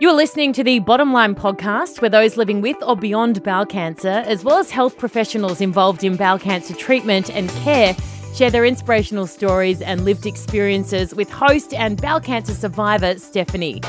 You're 0.00 0.12
listening 0.12 0.52
to 0.52 0.62
the 0.62 0.78
Bottom 0.78 1.12
Line 1.12 1.34
podcast, 1.34 2.00
where 2.00 2.08
those 2.08 2.36
living 2.36 2.60
with 2.60 2.76
or 2.84 2.94
beyond 2.94 3.42
bowel 3.42 3.66
cancer, 3.66 4.22
as 4.26 4.44
well 4.44 4.58
as 4.58 4.70
health 4.70 4.96
professionals 4.96 5.60
involved 5.60 6.04
in 6.04 6.14
bowel 6.14 6.38
cancer 6.38 6.72
treatment 6.72 7.30
and 7.30 7.50
care, 7.50 7.96
share 8.32 8.48
their 8.48 8.64
inspirational 8.64 9.26
stories 9.26 9.82
and 9.82 10.04
lived 10.04 10.24
experiences 10.24 11.16
with 11.16 11.28
host 11.28 11.74
and 11.74 12.00
bowel 12.00 12.20
cancer 12.20 12.54
survivor 12.54 13.18
Stephanie. 13.18 13.80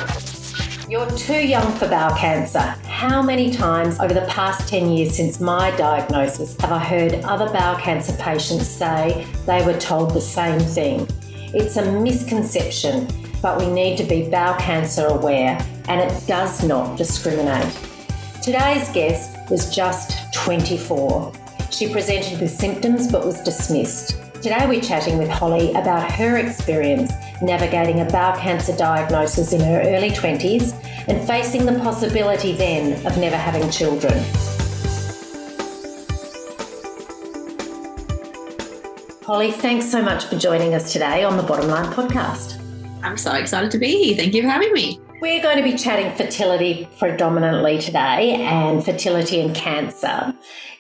You're 0.90 1.08
too 1.12 1.46
young 1.46 1.72
for 1.74 1.88
bowel 1.88 2.18
cancer. 2.18 2.58
How 2.88 3.22
many 3.22 3.52
times 3.52 4.00
over 4.00 4.16
the 4.16 4.26
past 4.26 4.68
10 4.68 4.90
years 4.90 5.16
since 5.16 5.40
my 5.40 5.70
diagnosis 5.78 6.60
have 6.60 6.72
I 6.72 6.80
heard 6.80 7.14
other 7.24 7.54
bowel 7.54 7.78
cancer 7.78 8.18
patients 8.18 8.68
say 8.68 9.28
they 9.46 9.64
were 9.64 9.80
told 9.80 10.16
the 10.16 10.22
same 10.22 10.60
thing? 10.60 11.08
It's 11.54 11.78
a 11.78 11.92
misconception, 12.02 13.08
but 13.44 13.60
we 13.60 13.68
need 13.68 13.96
to 14.00 14.04
be 14.06 14.28
bowel 14.28 14.60
cancer 14.60 15.06
aware 15.06 15.64
and 15.90 16.00
it 16.00 16.28
does 16.28 16.64
not 16.64 16.98
discriminate. 16.98 17.76
Today's 18.42 18.88
guest 18.90 19.36
was 19.50 19.76
just 19.76 20.34
24. 20.34 21.34
She 21.72 21.92
presented 21.92 22.40
with 22.40 22.52
symptoms 22.52 23.12
but 23.12 23.26
was 23.26 23.42
dismissed. 23.42 24.18
Today 24.36 24.66
we're 24.68 24.82
chatting 24.82 25.18
with 25.18 25.28
Hollie 25.28 25.72
about 25.72 26.10
her 26.12 26.38
experience 26.38 27.12
navigating 27.42 28.00
a 28.00 28.06
bowel 28.06 28.38
cancer 28.38 28.76
diagnosis 28.78 29.52
in 29.52 29.60
her 29.60 29.82
early 29.82 30.12
20s 30.12 30.74
and 31.08 31.28
facing 31.28 31.66
the 31.66 31.78
possibility 31.80 32.54
then 32.54 32.94
of 33.06 33.18
never 33.18 33.36
having 33.36 33.70
children. 33.70 34.14
Hollie, 39.24 39.52
thanks 39.52 39.90
so 39.90 40.02
much 40.02 40.26
for 40.26 40.38
joining 40.38 40.74
us 40.74 40.94
today 40.94 41.24
on 41.24 41.38
the 41.38 41.44
Bottom 41.44 41.70
Line 41.70 41.92
podcast. 41.94 42.60
I'm 43.04 43.18
so 43.18 43.34
excited 43.34 43.72
to 43.72 43.78
be 43.78 44.04
here. 44.04 44.16
Thank 44.16 44.34
you 44.34 44.42
for 44.42 44.50
having 44.50 44.74
me. 44.74 45.00
We're 45.22 45.42
going 45.42 45.58
to 45.58 45.64
be 45.64 45.76
chatting 45.76 46.16
fertility 46.16 46.88
predominantly 46.98 47.78
today 47.78 48.36
and 48.36 48.84
fertility 48.84 49.42
and 49.42 49.54
cancer. 49.54 50.34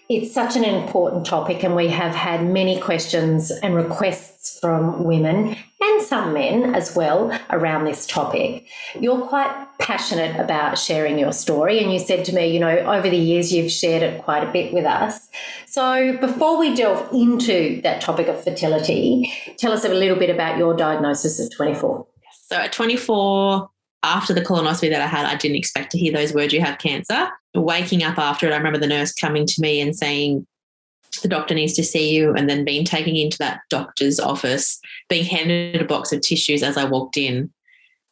It's 0.08 0.34
such 0.34 0.56
an 0.56 0.64
important 0.64 1.26
topic, 1.26 1.62
and 1.62 1.76
we 1.76 1.90
have 1.90 2.16
had 2.16 2.46
many 2.46 2.80
questions 2.80 3.52
and 3.52 3.76
requests 3.76 4.58
from 4.59 5.04
women 5.04 5.58
and 5.81 6.02
some 6.02 6.34
men 6.34 6.73
as 6.73 6.96
well 6.96 7.38
around 7.50 7.84
this 7.84 8.08
topic. 8.08 8.66
You're 8.98 9.28
quite 9.28 9.54
passionate 9.78 10.40
about 10.40 10.78
sharing 10.78 11.20
your 11.20 11.34
story, 11.34 11.84
and 11.84 11.92
you 11.92 12.00
said 12.00 12.24
to 12.26 12.34
me, 12.34 12.48
you 12.48 12.62
know, 12.62 12.78
over 12.78 13.09
the 13.09 13.18
years 13.18 13.53
you've 13.53 13.72
shared 13.72 14.03
it 14.03 14.24
quite 14.24 14.48
a 14.48 14.52
bit 14.52 14.74
with 14.74 14.86
us. 14.86 15.28
So, 15.68 16.18
before 16.18 16.58
we 16.58 16.74
delve 16.76 17.12
into 17.14 17.81
that 17.81 18.00
topic 18.00 18.28
of 18.28 18.42
fertility, 18.42 19.34
tell 19.58 19.74
us 19.74 19.84
a 19.84 19.90
little 19.90 20.18
bit 20.18 20.30
about 20.30 20.58
your 20.58 20.76
diagnosis 20.76 21.42
at 21.42 21.52
24. 21.52 22.08
So, 22.48 22.56
at 22.56 22.72
24, 22.72 23.70
after 24.03 24.33
the 24.33 24.42
colonoscopy 24.42 24.89
that 24.89 25.02
I 25.02 25.08
had, 25.08 25.25
I 25.25 25.36
didn't 25.36 25.58
expect 25.58 25.92
to 25.92 25.97
hear 25.97 26.14
those 26.14 26.33
words, 26.33 26.53
you 26.53 26.61
have 26.61 26.78
cancer. 26.80 27.30
Waking 27.53 28.03
up 28.03 28.17
after 28.17 28.47
it, 28.47 28.53
I 28.53 28.58
remember 28.58 28.80
the 28.80 28.88
nurse 28.88 29.14
coming 29.14 29.45
to 29.45 29.61
me 29.61 29.81
and 29.81 29.95
saying, 29.95 30.45
the 31.22 31.28
doctor 31.28 31.56
needs 31.56 31.73
to 31.73 31.83
see 31.83 32.14
you, 32.14 32.33
and 32.33 32.50
then 32.50 32.64
being 32.64 32.86
taken 32.86 33.16
into 33.16 33.38
that 33.39 33.61
doctor's 33.69 34.19
office, 34.19 34.80
being 35.09 35.25
handed 35.25 35.81
a 35.81 35.86
box 35.86 36.11
of 36.11 36.22
tissues 36.22 36.61
as 36.61 36.78
I 36.78 36.86
walked 36.86 37.17
in. 37.17 37.52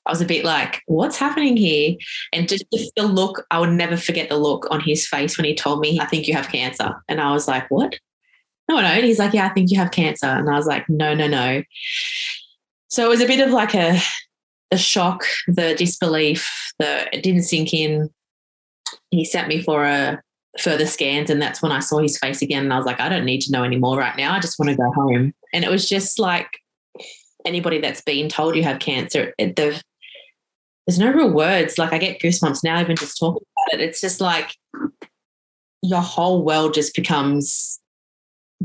I 0.06 0.12
was 0.12 0.22
a 0.22 0.26
bit 0.26 0.44
like, 0.44 0.82
what's 0.88 1.18
happening 1.18 1.58
here? 1.58 1.96
And 2.34 2.48
just 2.48 2.66
the 2.72 3.04
look, 3.04 3.46
I 3.52 3.60
would 3.60 3.72
never 3.72 3.98
forget 3.98 4.30
the 4.30 4.38
look 4.38 4.66
on 4.72 4.80
his 4.80 5.06
face 5.06 5.38
when 5.38 5.46
he 5.46 5.54
told 5.54 5.80
me, 5.82 6.00
I 6.00 6.06
think 6.06 6.28
you 6.28 6.34
have 6.34 6.48
cancer. 6.48 6.96
And 7.08 7.22
I 7.22 7.32
was 7.32 7.48
like, 7.48 7.70
what? 7.70 8.00
No, 8.70 8.78
no. 8.78 8.88
And 8.88 9.06
he's 9.06 9.20
like, 9.20 9.34
yeah, 9.34 9.46
I 9.46 9.50
think 9.50 9.70
you 9.70 9.78
have 9.78 9.92
cancer. 9.92 10.28
And 10.28 10.50
I 10.50 10.56
was 10.56 10.66
like, 10.66 10.88
no, 10.90 11.14
no, 11.14 11.28
no. 11.28 11.62
So 12.88 13.06
it 13.06 13.10
was 13.10 13.22
a 13.22 13.28
bit 13.28 13.46
of 13.46 13.52
like 13.52 13.76
a 13.76 14.00
the 14.72 14.78
shock, 14.78 15.24
the 15.48 15.76
disbelief, 15.76 16.50
the 16.80 17.14
it 17.16 17.24
didn't 17.24 17.44
sink 17.44 17.74
in. 17.74 18.10
He 19.12 19.26
sent 19.26 19.48
me 19.48 19.62
for 19.62 19.86
a 19.86 20.22
further 20.60 20.86
scans, 20.86 21.30
and 21.30 21.42
that's 21.42 21.62
when 21.62 21.72
I 21.72 21.80
saw 21.80 22.00
his 22.00 22.18
face 22.18 22.42
again. 22.42 22.64
And 22.64 22.74
I 22.74 22.78
was 22.78 22.86
like, 22.86 23.00
I 23.00 23.10
don't 23.10 23.26
need 23.26 23.42
to 23.42 23.52
know 23.52 23.64
anymore 23.64 23.98
right 23.98 24.18
now. 24.18 24.34
I 24.34 24.40
just 24.40 24.60
want 24.60 24.70
to 24.70 24.76
go 24.76 24.92
home. 24.92 25.34
And 25.54 25.64
it 25.64 25.72
was 25.72 25.88
just 25.88 26.20
like 26.20 26.50
anybody 27.46 27.80
that's 27.80 28.02
been 28.02 28.30
told 28.30 28.56
you 28.56 28.64
have 28.64 28.80
cancer, 28.80 29.34
the, 29.38 29.82
there's 30.86 31.00
no 31.00 31.12
real 31.12 31.32
words. 31.32 31.78
Like 31.78 31.94
I 31.94 31.98
get 31.98 32.20
goosebumps 32.20 32.64
now, 32.64 32.80
even 32.82 32.96
just 32.96 33.20
talking 33.20 33.46
about 33.68 33.80
it. 33.80 33.84
It's 33.84 34.02
just 34.02 34.22
like 34.22 34.56
your 35.82 36.02
whole 36.02 36.44
world 36.44 36.74
just 36.74 36.96
becomes 36.96 37.80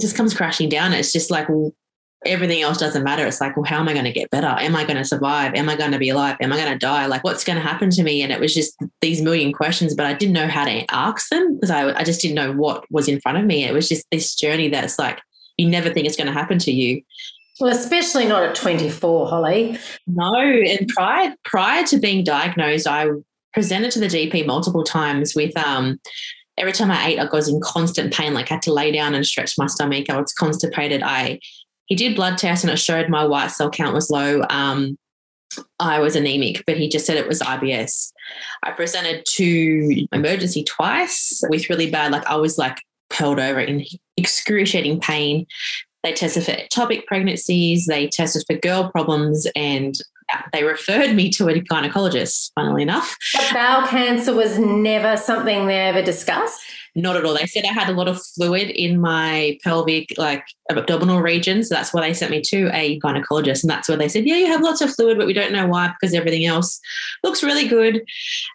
just 0.00 0.16
comes 0.16 0.34
crashing 0.34 0.68
down. 0.68 0.92
It's 0.92 1.12
just 1.12 1.30
like, 1.30 1.46
everything 2.26 2.62
else 2.62 2.78
doesn't 2.78 3.02
matter. 3.02 3.26
It's 3.26 3.40
like, 3.40 3.56
well, 3.56 3.64
how 3.64 3.80
am 3.80 3.88
I 3.88 3.92
going 3.92 4.04
to 4.04 4.12
get 4.12 4.30
better? 4.30 4.46
Am 4.46 4.76
I 4.76 4.84
going 4.84 4.96
to 4.96 5.04
survive? 5.04 5.54
Am 5.54 5.68
I 5.68 5.76
going 5.76 5.92
to 5.92 5.98
be 5.98 6.08
alive? 6.08 6.36
Am 6.40 6.52
I 6.52 6.56
going 6.56 6.72
to 6.72 6.78
die? 6.78 7.06
Like, 7.06 7.24
what's 7.24 7.44
going 7.44 7.56
to 7.56 7.62
happen 7.62 7.90
to 7.90 8.02
me? 8.02 8.22
And 8.22 8.32
it 8.32 8.40
was 8.40 8.54
just 8.54 8.76
these 9.00 9.22
million 9.22 9.52
questions, 9.52 9.94
but 9.94 10.06
I 10.06 10.14
didn't 10.14 10.34
know 10.34 10.48
how 10.48 10.64
to 10.64 10.84
ask 10.90 11.28
them 11.30 11.54
because 11.54 11.70
I, 11.70 11.92
I 11.98 12.04
just 12.04 12.20
didn't 12.20 12.36
know 12.36 12.52
what 12.52 12.84
was 12.90 13.08
in 13.08 13.20
front 13.20 13.38
of 13.38 13.44
me. 13.44 13.64
It 13.64 13.72
was 13.72 13.88
just 13.88 14.06
this 14.10 14.34
journey 14.34 14.68
that's 14.68 14.98
like, 14.98 15.20
you 15.56 15.68
never 15.68 15.90
think 15.90 16.06
it's 16.06 16.16
going 16.16 16.28
to 16.28 16.32
happen 16.32 16.58
to 16.60 16.72
you. 16.72 17.02
Well, 17.60 17.72
especially 17.72 18.26
not 18.26 18.42
at 18.42 18.54
24, 18.54 19.28
Hollie. 19.28 19.78
No. 20.06 20.34
And 20.34 20.88
prior, 20.88 21.34
prior 21.44 21.84
to 21.86 21.98
being 21.98 22.24
diagnosed, 22.24 22.86
I 22.86 23.08
presented 23.52 23.90
to 23.92 24.00
the 24.00 24.06
GP 24.06 24.46
multiple 24.46 24.84
times 24.84 25.34
with, 25.34 25.56
um, 25.56 26.00
every 26.56 26.72
time 26.72 26.90
I 26.90 27.06
ate, 27.08 27.18
I 27.18 27.28
was 27.30 27.48
in 27.48 27.60
constant 27.60 28.12
pain. 28.12 28.34
Like 28.34 28.50
I 28.50 28.54
had 28.54 28.62
to 28.62 28.72
lay 28.72 28.92
down 28.92 29.14
and 29.14 29.26
stretch 29.26 29.56
my 29.58 29.66
stomach. 29.66 30.08
I 30.08 30.20
was 30.20 30.32
constipated. 30.32 31.02
I 31.02 31.40
he 31.86 31.94
did 31.94 32.16
blood 32.16 32.38
tests 32.38 32.64
and 32.64 32.72
it 32.72 32.78
showed 32.78 33.08
my 33.08 33.24
white 33.24 33.50
cell 33.50 33.70
count 33.70 33.94
was 33.94 34.10
low. 34.10 34.44
Um, 34.48 34.96
I 35.78 36.00
was 36.00 36.16
anemic, 36.16 36.64
but 36.66 36.76
he 36.76 36.88
just 36.88 37.04
said 37.04 37.16
it 37.16 37.28
was 37.28 37.40
IBS. 37.40 38.12
I 38.62 38.70
presented 38.70 39.24
to 39.32 40.06
emergency 40.12 40.64
twice 40.64 41.42
with 41.48 41.68
really 41.68 41.90
bad, 41.90 42.12
like 42.12 42.26
I 42.26 42.36
was 42.36 42.56
like 42.56 42.78
held 43.12 43.38
over 43.38 43.60
in 43.60 43.84
excruciating 44.16 45.00
pain. 45.00 45.46
They 46.02 46.12
tested 46.12 46.44
for 46.44 46.52
ectopic 46.52 47.06
pregnancies, 47.06 47.86
they 47.86 48.08
tested 48.08 48.44
for 48.46 48.56
girl 48.56 48.90
problems, 48.90 49.46
and 49.54 49.94
they 50.52 50.64
referred 50.64 51.14
me 51.14 51.30
to 51.30 51.48
a 51.48 51.60
gynecologist, 51.60 52.50
funnily 52.54 52.82
enough. 52.82 53.16
But 53.32 53.50
bowel 53.52 53.86
cancer 53.86 54.34
was 54.34 54.58
never 54.58 55.16
something 55.16 55.66
they 55.66 55.80
ever 55.80 56.02
discussed? 56.02 56.60
Not 56.94 57.16
at 57.16 57.24
all. 57.24 57.34
They 57.34 57.46
said 57.46 57.64
I 57.64 57.72
had 57.72 57.88
a 57.88 57.94
lot 57.94 58.08
of 58.08 58.22
fluid 58.22 58.68
in 58.68 59.00
my 59.00 59.58
pelvic, 59.64 60.12
like 60.18 60.44
abdominal 60.70 61.22
region. 61.22 61.62
So 61.62 61.74
that's 61.74 61.94
why 61.94 62.02
they 62.02 62.12
sent 62.12 62.30
me 62.30 62.42
to 62.42 62.68
a 62.74 63.00
gynecologist. 63.00 63.62
And 63.62 63.70
that's 63.70 63.88
where 63.88 63.96
they 63.96 64.08
said, 64.08 64.26
Yeah, 64.26 64.36
you 64.36 64.46
have 64.46 64.60
lots 64.60 64.82
of 64.82 64.94
fluid, 64.94 65.16
but 65.16 65.26
we 65.26 65.32
don't 65.32 65.52
know 65.52 65.66
why 65.66 65.92
because 65.98 66.14
everything 66.14 66.44
else 66.44 66.80
looks 67.24 67.42
really 67.42 67.66
good. 67.66 68.04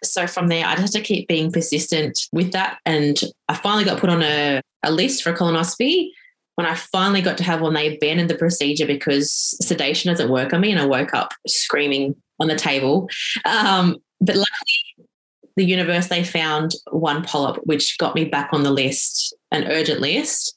So 0.04 0.28
from 0.28 0.48
there, 0.48 0.64
I 0.66 0.76
just 0.76 0.94
had 0.94 1.02
to 1.02 1.06
keep 1.06 1.26
being 1.26 1.50
persistent 1.50 2.16
with 2.32 2.52
that. 2.52 2.78
And 2.86 3.20
I 3.48 3.54
finally 3.54 3.84
got 3.84 3.98
put 3.98 4.10
on 4.10 4.22
a, 4.22 4.62
a 4.84 4.92
list 4.92 5.24
for 5.24 5.30
a 5.30 5.36
colonoscopy 5.36 6.10
when 6.58 6.66
I 6.66 6.74
finally 6.74 7.22
got 7.22 7.38
to 7.38 7.44
have 7.44 7.60
one, 7.60 7.74
they 7.74 7.94
abandoned 7.94 8.28
the 8.28 8.34
procedure 8.34 8.84
because 8.84 9.30
sedation 9.64 10.10
doesn't 10.10 10.28
work 10.28 10.52
on 10.52 10.60
me, 10.60 10.72
and 10.72 10.80
I 10.80 10.86
woke 10.86 11.14
up 11.14 11.32
screaming 11.46 12.16
on 12.40 12.48
the 12.48 12.56
table. 12.56 13.08
Um, 13.44 13.94
but 14.20 14.34
luckily, 14.34 15.06
the 15.54 15.64
universe 15.64 16.08
they 16.08 16.24
found 16.24 16.72
one 16.90 17.22
polyp, 17.22 17.58
which 17.62 17.96
got 17.98 18.16
me 18.16 18.24
back 18.24 18.48
on 18.52 18.64
the 18.64 18.72
list, 18.72 19.36
an 19.52 19.68
urgent 19.68 20.00
list. 20.00 20.56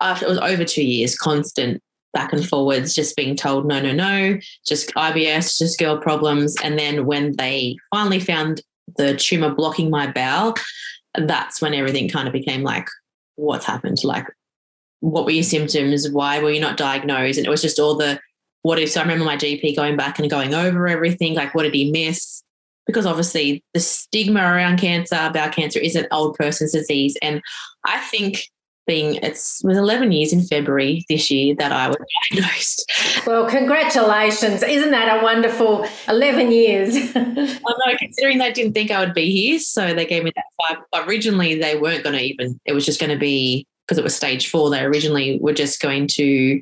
After 0.00 0.26
it 0.26 0.28
was 0.28 0.38
over 0.38 0.64
two 0.64 0.84
years, 0.84 1.18
constant 1.18 1.82
back 2.12 2.32
and 2.32 2.48
forwards, 2.48 2.94
just 2.94 3.16
being 3.16 3.34
told 3.34 3.66
no, 3.66 3.80
no, 3.80 3.90
no, 3.90 4.38
just 4.64 4.94
IBS, 4.94 5.58
just 5.58 5.76
girl 5.76 5.98
problems. 5.98 6.54
And 6.62 6.78
then 6.78 7.04
when 7.04 7.34
they 7.34 7.74
finally 7.92 8.20
found 8.20 8.62
the 8.96 9.16
tumor 9.16 9.52
blocking 9.52 9.90
my 9.90 10.06
bowel, 10.06 10.54
that's 11.16 11.60
when 11.60 11.74
everything 11.74 12.08
kind 12.08 12.28
of 12.28 12.32
became 12.32 12.62
like, 12.62 12.86
what's 13.34 13.64
happened? 13.64 14.04
Like, 14.04 14.28
what 15.02 15.24
were 15.24 15.32
your 15.32 15.42
symptoms? 15.42 16.08
Why 16.08 16.38
were 16.38 16.52
you 16.52 16.60
not 16.60 16.76
diagnosed? 16.76 17.36
And 17.36 17.46
it 17.46 17.50
was 17.50 17.60
just 17.60 17.80
all 17.80 17.96
the 17.96 18.20
what 18.62 18.78
if. 18.78 18.92
So 18.92 19.00
I 19.00 19.02
remember 19.02 19.24
my 19.24 19.36
GP 19.36 19.74
going 19.74 19.96
back 19.96 20.18
and 20.18 20.30
going 20.30 20.54
over 20.54 20.86
everything, 20.86 21.34
like 21.34 21.54
what 21.54 21.64
did 21.64 21.74
he 21.74 21.90
miss? 21.90 22.42
Because 22.86 23.04
obviously 23.04 23.64
the 23.74 23.80
stigma 23.80 24.40
around 24.40 24.78
cancer, 24.78 25.30
bowel 25.34 25.50
cancer, 25.50 25.80
is 25.80 25.96
an 25.96 26.06
old 26.12 26.36
person's 26.36 26.72
disease. 26.72 27.16
And 27.20 27.42
I 27.84 27.98
think 27.98 28.48
being 28.86 29.16
it's 29.16 29.62
it 29.64 29.68
was 29.68 29.78
11 29.78 30.12
years 30.12 30.32
in 30.32 30.42
February 30.42 31.04
this 31.08 31.30
year 31.30 31.54
that 31.56 31.72
I 31.72 31.88
was 31.88 31.96
diagnosed. 32.30 32.92
Well, 33.26 33.48
congratulations. 33.48 34.62
Isn't 34.62 34.92
that 34.92 35.20
a 35.20 35.24
wonderful 35.24 35.84
11 36.08 36.52
years? 36.52 36.94
I 37.16 37.20
know, 37.20 37.96
considering 37.98 38.38
they 38.38 38.52
didn't 38.52 38.74
think 38.74 38.92
I 38.92 39.00
would 39.00 39.14
be 39.14 39.32
here. 39.32 39.58
So 39.58 39.94
they 39.94 40.06
gave 40.06 40.22
me 40.22 40.32
that 40.36 40.44
five. 40.92 41.08
Originally, 41.08 41.58
they 41.58 41.76
weren't 41.76 42.04
going 42.04 42.16
to 42.16 42.22
even, 42.22 42.60
it 42.64 42.72
was 42.72 42.86
just 42.86 43.00
going 43.00 43.10
to 43.10 43.18
be 43.18 43.66
because 43.86 43.98
it 43.98 44.04
was 44.04 44.14
stage 44.14 44.48
four, 44.48 44.70
they 44.70 44.82
originally 44.82 45.38
were 45.40 45.52
just 45.52 45.80
going 45.80 46.06
to 46.08 46.60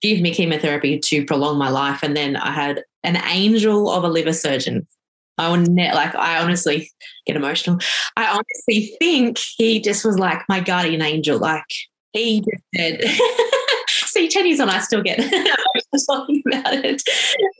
give 0.00 0.20
me 0.20 0.34
chemotherapy 0.34 0.98
to 0.98 1.24
prolong 1.24 1.58
my 1.58 1.68
life. 1.68 2.02
And 2.02 2.16
then 2.16 2.36
I 2.36 2.50
had 2.50 2.82
an 3.04 3.16
angel 3.28 3.90
of 3.90 4.04
a 4.04 4.08
liver 4.08 4.32
surgeon. 4.32 4.86
I 5.38 5.50
would 5.50 5.68
ne- 5.68 5.94
like 5.94 6.14
I 6.14 6.42
honestly 6.42 6.90
get 7.26 7.36
emotional. 7.36 7.78
I 8.16 8.26
honestly 8.26 8.94
think 8.98 9.38
he 9.56 9.80
just 9.80 10.04
was 10.04 10.18
like 10.18 10.42
my 10.48 10.60
guardian 10.60 11.02
angel. 11.02 11.38
Like 11.38 11.64
he 12.12 12.40
just 12.40 12.62
said, 12.76 13.00
so 14.32 14.38
see 14.38 14.42
10 14.42 14.46
years 14.46 14.60
on, 14.60 14.68
I 14.70 14.80
still 14.80 15.02
get 15.02 15.18
talking 16.06 16.42
about 16.46 16.74
it. 16.74 17.02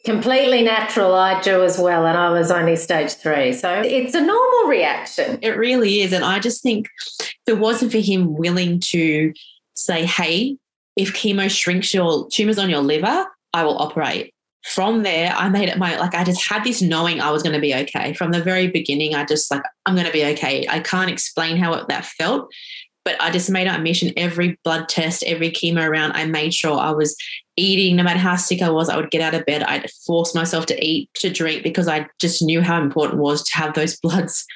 Completely 0.05 0.63
natural. 0.63 1.15
I 1.15 1.41
do 1.41 1.63
as 1.65 1.79
well. 1.79 2.07
And 2.07 2.19
I 2.19 2.31
was 2.31 2.51
only 2.51 2.77
stage 2.77 3.13
three. 3.13 3.53
So 3.53 3.83
it's 3.85 4.15
a 4.15 4.21
normal 4.21 4.69
reaction. 4.69 5.39
It 5.43 5.57
really 5.57 6.01
is. 6.01 6.13
And 6.13 6.25
I 6.25 6.39
just 6.39 6.63
think 6.63 6.89
if 7.21 7.35
it 7.47 7.59
wasn't 7.59 7.93
for 7.93 7.99
him 7.99 8.35
willing 8.37 8.81
to 8.81 9.33
say, 9.75 10.05
hey, 10.05 10.57
if 10.97 11.15
chemo 11.15 11.51
shrinks 11.51 11.95
your 11.95 12.29
tumors 12.31 12.59
on 12.59 12.71
your 12.71 12.81
liver, 12.81 13.27
I 13.55 13.65
will 13.65 13.79
operate. 13.79 14.35
From 14.65 15.03
there, 15.03 15.35
I 15.37 15.49
made 15.49 15.69
it 15.69 15.77
my 15.77 15.99
like 15.99 16.15
I 16.15 16.23
just 16.23 16.49
had 16.49 16.63
this 16.63 16.81
knowing 16.81 17.21
I 17.21 17.33
was 17.33 17.43
going 17.43 17.55
to 17.55 17.61
be 17.61 17.75
okay. 17.75 18.15
From 18.15 18.31
the 18.31 18.43
very 18.43 18.69
beginning, 18.69 19.15
I 19.15 19.25
just 19.25 19.51
like, 19.51 19.63
I'm 19.87 19.95
going 19.95 20.07
to 20.07 20.13
be 20.13 20.25
okay. 20.25 20.67
I 20.69 20.79
can't 20.79 21.11
explain 21.11 21.57
how 21.57 21.85
that 21.85 22.05
felt, 22.05 22.49
but 23.05 23.21
I 23.21 23.31
just 23.31 23.51
made 23.51 23.67
it 23.67 23.75
a 23.75 23.79
mission 23.81 24.13
every 24.17 24.59
blood 24.65 24.89
test, 24.89 25.25
every 25.25 25.51
chemo 25.51 25.89
round. 25.89 26.13
I 26.15 26.27
made 26.27 26.55
sure 26.55 26.79
I 26.79 26.91
was 26.91 27.17
eating, 27.57 27.97
no 27.97 28.03
matter 28.03 28.19
how 28.19 28.37
sick 28.37 28.63
I 28.63 28.71
was, 28.71 28.89
I 28.89 28.97
would 28.97 29.11
get 29.11 29.21
out 29.21 29.35
of 29.35 29.45
bed. 29.45 29.63
I'd 29.65 29.91
force 30.07 30.35
myself 30.35 30.67
to 30.67 30.85
eat, 30.85 31.11
to 31.15 31.31
drink, 31.31 31.63
because 31.63 31.89
I 31.89 32.07
just 32.21 32.43
knew 32.43 32.63
how 32.63 32.81
important 32.81 33.19
it 33.19 33.23
was 33.23 33.43
to 33.45 33.57
have 33.57 33.75
those 33.75 33.97
bloods 34.03 34.47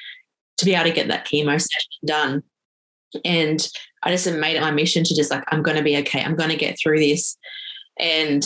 to 0.57 0.65
be 0.65 0.73
able 0.73 0.85
to 0.85 0.91
get 0.91 1.07
that 1.09 1.25
chemo 1.25 1.59
session 1.59 1.91
done. 2.05 2.43
And 3.23 3.67
I 4.03 4.11
just 4.11 4.31
made 4.31 4.55
it 4.55 4.61
my 4.61 4.71
mission 4.71 5.03
to 5.03 5.15
just 5.15 5.31
like, 5.31 5.43
I'm 5.49 5.63
going 5.63 5.77
to 5.77 5.83
be 5.83 5.97
okay. 5.97 6.23
I'm 6.23 6.35
going 6.35 6.49
to 6.49 6.55
get 6.55 6.77
through 6.79 6.99
this. 6.99 7.37
And 7.99 8.43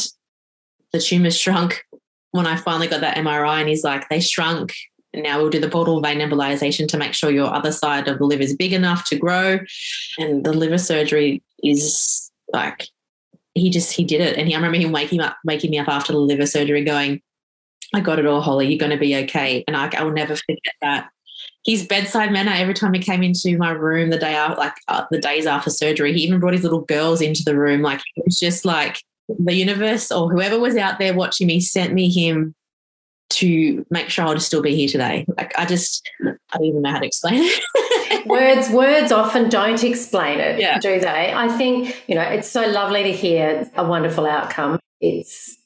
the 0.93 0.99
tumors 0.99 1.37
shrunk 1.39 1.83
when 2.31 2.47
I 2.47 2.55
finally 2.55 2.87
got 2.87 3.01
that 3.01 3.17
MRI. 3.17 3.59
And 3.59 3.69
he's 3.69 3.83
like, 3.83 4.07
they 4.09 4.19
shrunk. 4.19 4.73
Now 5.13 5.39
we'll 5.39 5.49
do 5.49 5.59
the 5.59 5.69
portal 5.69 6.01
vein 6.01 6.19
embolization 6.19 6.87
to 6.87 6.97
make 6.97 7.13
sure 7.13 7.31
your 7.31 7.53
other 7.53 7.71
side 7.71 8.07
of 8.07 8.17
the 8.17 8.25
liver 8.25 8.43
is 8.43 8.55
big 8.55 8.73
enough 8.73 9.05
to 9.05 9.17
grow. 9.17 9.59
And 10.17 10.45
the 10.45 10.53
liver 10.53 10.77
surgery 10.77 11.43
is 11.63 12.31
like, 12.53 12.87
he 13.53 13.69
just, 13.69 13.91
he 13.91 14.05
did 14.05 14.21
it. 14.21 14.37
And 14.37 14.47
he, 14.47 14.53
I 14.53 14.57
remember 14.57 14.77
him 14.77 14.93
waking 14.93 15.19
up, 15.19 15.37
waking 15.43 15.71
me 15.71 15.79
up 15.79 15.89
after 15.89 16.13
the 16.13 16.19
liver 16.19 16.45
surgery 16.45 16.83
going, 16.83 17.21
I 17.93 17.99
got 17.99 18.19
it 18.19 18.25
all, 18.25 18.41
Hollie. 18.41 18.67
You're 18.67 18.79
going 18.79 18.91
to 18.91 18.97
be 18.97 19.15
okay. 19.23 19.65
And 19.67 19.75
I, 19.75 19.89
I 19.97 20.03
will 20.03 20.13
never 20.13 20.35
forget 20.35 20.73
that 20.81 21.09
his 21.65 21.85
bedside 21.85 22.31
manner 22.31 22.51
every 22.51 22.73
time 22.73 22.93
he 22.93 22.99
came 22.99 23.21
into 23.21 23.57
my 23.57 23.71
room 23.71 24.09
the 24.09 24.17
day 24.17 24.33
after, 24.33 24.57
like 24.57 24.73
uh, 24.87 25.05
the 25.11 25.19
days 25.19 25.45
after 25.45 25.69
surgery, 25.69 26.13
he 26.13 26.21
even 26.21 26.39
brought 26.39 26.53
his 26.53 26.63
little 26.63 26.81
girls 26.81 27.21
into 27.21 27.43
the 27.43 27.57
room. 27.57 27.81
Like 27.81 28.01
it 28.15 28.25
was 28.25 28.39
just 28.39 28.65
like 28.65 29.03
the 29.27 29.53
universe 29.53 30.11
or 30.11 30.29
whoever 30.29 30.59
was 30.59 30.75
out 30.75 30.99
there 30.99 31.13
watching 31.13 31.47
me 31.47 31.59
sent 31.59 31.93
me 31.93 32.09
him 32.09 32.55
to 33.31 33.85
make 33.89 34.09
sure 34.09 34.25
I'll 34.25 34.39
still 34.39 34.61
be 34.61 34.75
here 34.75 34.87
today. 34.87 35.25
Like 35.37 35.57
I 35.57 35.65
just, 35.65 36.07
I 36.23 36.57
don't 36.57 36.65
even 36.65 36.81
know 36.81 36.91
how 36.91 36.99
to 36.99 37.05
explain 37.05 37.41
it. 37.43 38.25
words, 38.25 38.69
words 38.69 39.11
often 39.11 39.49
don't 39.49 39.83
explain 39.83 40.39
it, 40.39 40.59
yeah. 40.59 40.79
do 40.79 40.99
they? 40.99 41.33
I 41.33 41.47
think 41.47 42.03
you 42.07 42.15
know 42.15 42.21
it's 42.21 42.49
so 42.49 42.67
lovely 42.67 43.03
to 43.03 43.11
hear 43.11 43.69
a 43.75 43.85
wonderful 43.85 44.25
outcome. 44.25 44.79
It's 44.99 45.57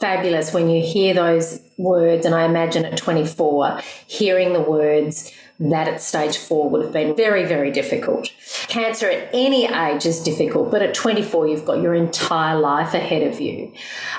fabulous 0.00 0.52
when 0.52 0.68
you 0.68 0.82
hear 0.82 1.14
those 1.14 1.60
words. 1.78 2.26
And 2.26 2.34
I 2.34 2.44
imagine 2.44 2.84
at 2.84 2.96
24, 2.96 3.80
hearing 4.06 4.52
the 4.52 4.60
words 4.60 5.32
that 5.58 5.88
at 5.88 6.02
stage 6.02 6.36
four 6.36 6.68
would 6.68 6.82
have 6.82 6.92
been 6.92 7.16
very, 7.16 7.44
very 7.44 7.70
difficult. 7.70 8.30
Cancer 8.68 9.08
at 9.08 9.30
any 9.32 9.64
age 9.64 10.04
is 10.04 10.22
difficult, 10.22 10.70
but 10.70 10.82
at 10.82 10.94
24, 10.94 11.48
you've 11.48 11.64
got 11.64 11.80
your 11.80 11.94
entire 11.94 12.58
life 12.58 12.92
ahead 12.92 13.22
of 13.22 13.40
you. 13.40 13.72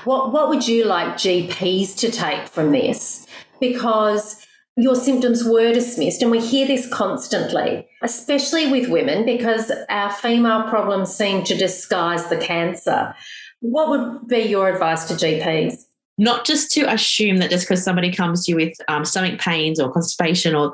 What, 0.03 0.31
what 0.31 0.49
would 0.49 0.67
you 0.67 0.85
like 0.85 1.15
GPs 1.15 1.95
to 1.97 2.11
take 2.11 2.47
from 2.47 2.71
this? 2.71 3.27
Because 3.59 4.43
your 4.75 4.95
symptoms 4.95 5.43
were 5.43 5.73
dismissed, 5.73 6.21
and 6.21 6.29
we 6.29 6.39
hear 6.39 6.67
this 6.67 6.87
constantly, 6.91 7.87
especially 8.03 8.71
with 8.71 8.89
women, 8.89 9.25
because 9.25 9.71
our 9.89 10.11
female 10.11 10.63
problems 10.69 11.13
seem 11.13 11.43
to 11.45 11.55
disguise 11.55 12.27
the 12.27 12.37
cancer. 12.37 13.15
What 13.59 13.89
would 13.89 14.27
be 14.27 14.39
your 14.39 14.69
advice 14.69 15.05
to 15.05 15.13
GPs? 15.13 15.83
Not 16.17 16.45
just 16.45 16.71
to 16.71 16.91
assume 16.91 17.37
that 17.37 17.49
just 17.49 17.67
because 17.67 17.83
somebody 17.83 18.11
comes 18.11 18.45
to 18.45 18.51
you 18.51 18.55
with 18.55 18.73
um, 18.87 19.05
stomach 19.05 19.39
pains 19.39 19.79
or 19.79 19.91
constipation 19.91 20.55
or 20.55 20.73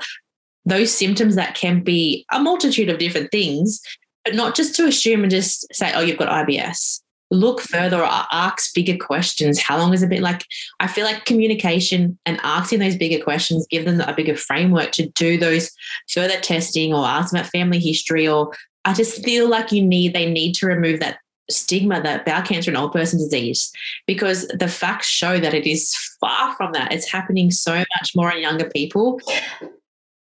those 0.66 0.94
symptoms 0.96 1.36
that 1.36 1.56
can 1.56 1.84
be 1.84 2.26
a 2.32 2.40
multitude 2.40 2.90
of 2.90 2.98
different 2.98 3.32
things, 3.32 3.82
but 4.24 4.36
not 4.36 4.56
just 4.56 4.76
to 4.76 4.86
assume 4.86 5.22
and 5.24 5.32
just 5.32 5.74
say, 5.74 5.92
oh, 5.94 6.00
you've 6.00 6.18
got 6.18 6.48
IBS. 6.48 7.02
Look 7.32 7.62
further 7.62 8.00
or 8.00 8.10
ask 8.32 8.74
bigger 8.74 8.98
questions. 8.98 9.60
How 9.60 9.78
long 9.78 9.92
has 9.92 10.04
it 10.04 10.10
been? 10.10 10.22
Like, 10.22 10.46
I 10.80 10.88
feel 10.88 11.04
like 11.04 11.26
communication 11.26 12.18
and 12.26 12.40
asking 12.44 12.80
those 12.80 12.96
bigger 12.96 13.22
questions 13.24 13.68
give 13.70 13.86
them 13.86 14.00
a 14.00 14.14
bigger 14.14 14.36
framework 14.36 14.92
to 14.94 15.10
do 15.10 15.38
those 15.38 15.72
further 16.10 16.40
testing 16.40 16.94
or 16.94 17.06
ask 17.06 17.34
about 17.34 17.48
family 17.48 17.80
history. 17.80 18.28
Or 18.28 18.54
I 18.86 18.94
just 18.94 19.24
feel 19.26 19.50
like 19.50 19.72
you 19.72 19.84
need, 19.84 20.14
they 20.14 20.32
need 20.32 20.54
to 20.56 20.68
remove 20.68 21.00
that 21.00 21.18
stigma 21.50 22.01
that 22.01 22.25
bowel 22.25 22.42
cancer 22.42 22.72
an 22.72 22.78
old 22.78 22.94
person 22.94 23.19
disease 23.19 23.72
because 24.07 24.48
the 24.48 24.68
facts 24.68 25.07
show 25.07 25.40
that 25.40 25.54
it 25.54 25.68
is 25.68 25.95
far 26.19 26.56
from 26.56 26.72
that. 26.72 26.92
It's 26.94 27.12
happening 27.12 27.51
so 27.51 27.75
much 27.75 28.12
more 28.16 28.31
in 28.31 28.42
younger 28.42 28.69
people. 28.69 29.19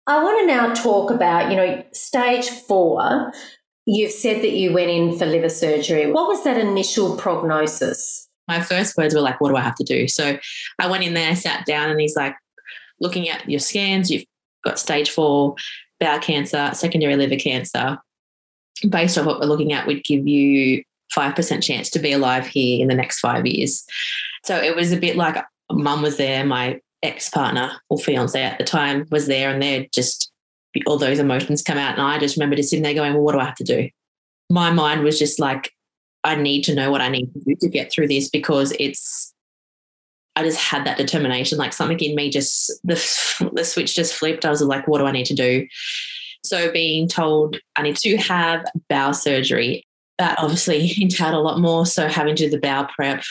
I 0.06 0.22
want 0.22 0.40
to 0.40 0.46
now 0.46 0.72
talk 0.72 1.10
about, 1.10 1.50
you 1.50 1.56
know, 1.56 1.84
stage 1.92 2.48
four. 2.48 3.32
You've 3.86 4.12
said 4.12 4.42
that 4.42 4.52
you 4.52 4.72
went 4.72 4.90
in 4.90 5.16
for 5.18 5.26
liver 5.26 5.48
surgery. 5.48 6.10
What 6.10 6.28
was 6.28 6.42
that 6.44 6.58
initial 6.58 7.16
prognosis? 7.16 8.28
My 8.48 8.60
first 8.60 8.96
words 8.96 9.14
were 9.14 9.20
like, 9.20 9.40
what 9.40 9.50
do 9.50 9.56
I 9.56 9.60
have 9.60 9.76
to 9.76 9.84
do? 9.84 10.08
So 10.08 10.38
I 10.78 10.88
went 10.88 11.04
in 11.04 11.14
there, 11.14 11.36
sat 11.36 11.66
down, 11.66 11.90
and 11.90 12.00
he's 12.00 12.16
like, 12.16 12.34
looking 12.98 13.28
at 13.28 13.48
your 13.48 13.60
scans, 13.60 14.10
you've 14.10 14.24
got 14.64 14.78
stage 14.78 15.10
four 15.10 15.54
bowel 16.00 16.18
cancer, 16.18 16.70
secondary 16.74 17.16
liver 17.16 17.36
cancer. 17.36 17.98
Based 18.88 19.18
on 19.18 19.26
what 19.26 19.38
we're 19.38 19.46
looking 19.46 19.72
at, 19.72 19.86
we'd 19.86 20.04
give 20.04 20.26
you 20.26 20.82
5% 21.16 21.62
chance 21.62 21.90
to 21.90 21.98
be 21.98 22.12
alive 22.12 22.46
here 22.46 22.80
in 22.80 22.88
the 22.88 22.94
next 22.94 23.20
five 23.20 23.46
years. 23.46 23.84
So 24.44 24.56
it 24.56 24.76
was 24.76 24.92
a 24.92 24.96
bit 24.96 25.16
like 25.16 25.36
mum 25.70 26.02
was 26.02 26.16
there, 26.16 26.44
my 26.44 26.80
ex 27.02 27.30
partner 27.30 27.72
or 27.88 27.98
fiance 27.98 28.40
at 28.40 28.58
the 28.58 28.64
time 28.64 29.06
was 29.10 29.26
there, 29.26 29.50
and 29.50 29.62
they're 29.62 29.86
just 29.92 30.30
all 30.86 30.98
those 30.98 31.18
emotions 31.18 31.62
come 31.62 31.78
out. 31.78 31.94
And 31.94 32.02
I 32.02 32.18
just 32.18 32.36
remember 32.36 32.56
just 32.56 32.70
sitting 32.70 32.82
there 32.82 32.94
going, 32.94 33.14
Well, 33.14 33.22
what 33.22 33.32
do 33.32 33.40
I 33.40 33.44
have 33.44 33.56
to 33.56 33.64
do? 33.64 33.88
My 34.48 34.70
mind 34.70 35.02
was 35.02 35.18
just 35.18 35.38
like, 35.38 35.72
I 36.24 36.34
need 36.34 36.64
to 36.64 36.74
know 36.74 36.90
what 36.90 37.00
I 37.00 37.08
need 37.08 37.32
to 37.32 37.40
do 37.40 37.56
to 37.60 37.68
get 37.68 37.90
through 37.90 38.08
this 38.08 38.28
because 38.28 38.74
it's, 38.78 39.32
I 40.36 40.42
just 40.42 40.58
had 40.58 40.84
that 40.84 40.98
determination. 40.98 41.56
Like 41.56 41.72
something 41.72 41.98
in 42.00 42.14
me 42.14 42.30
just, 42.30 42.70
the, 42.84 42.94
the 43.54 43.64
switch 43.64 43.94
just 43.94 44.14
flipped. 44.14 44.44
I 44.44 44.50
was 44.50 44.62
like, 44.62 44.86
What 44.86 44.98
do 44.98 45.06
I 45.06 45.12
need 45.12 45.26
to 45.26 45.34
do? 45.34 45.66
So 46.44 46.72
being 46.72 47.06
told 47.08 47.58
I 47.76 47.82
need 47.82 47.96
to 47.96 48.16
have 48.16 48.64
bowel 48.88 49.12
surgery 49.12 49.84
that 50.20 50.38
obviously 50.38 50.92
entailed 51.00 51.34
a 51.34 51.40
lot 51.40 51.58
more. 51.58 51.84
So 51.86 52.06
having 52.06 52.36
to 52.36 52.44
do 52.44 52.50
the 52.50 52.60
bowel 52.60 52.86
prep, 52.94 53.24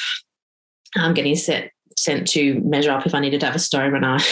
um, 0.99 1.13
getting 1.13 1.35
set 1.35 1.71
sent 1.95 2.27
to 2.29 2.59
measure 2.61 2.91
up 2.91 3.05
if 3.05 3.13
I 3.13 3.19
needed 3.19 3.39
to 3.41 3.45
have 3.45 3.55
a 3.55 3.59
stoma. 3.59 4.23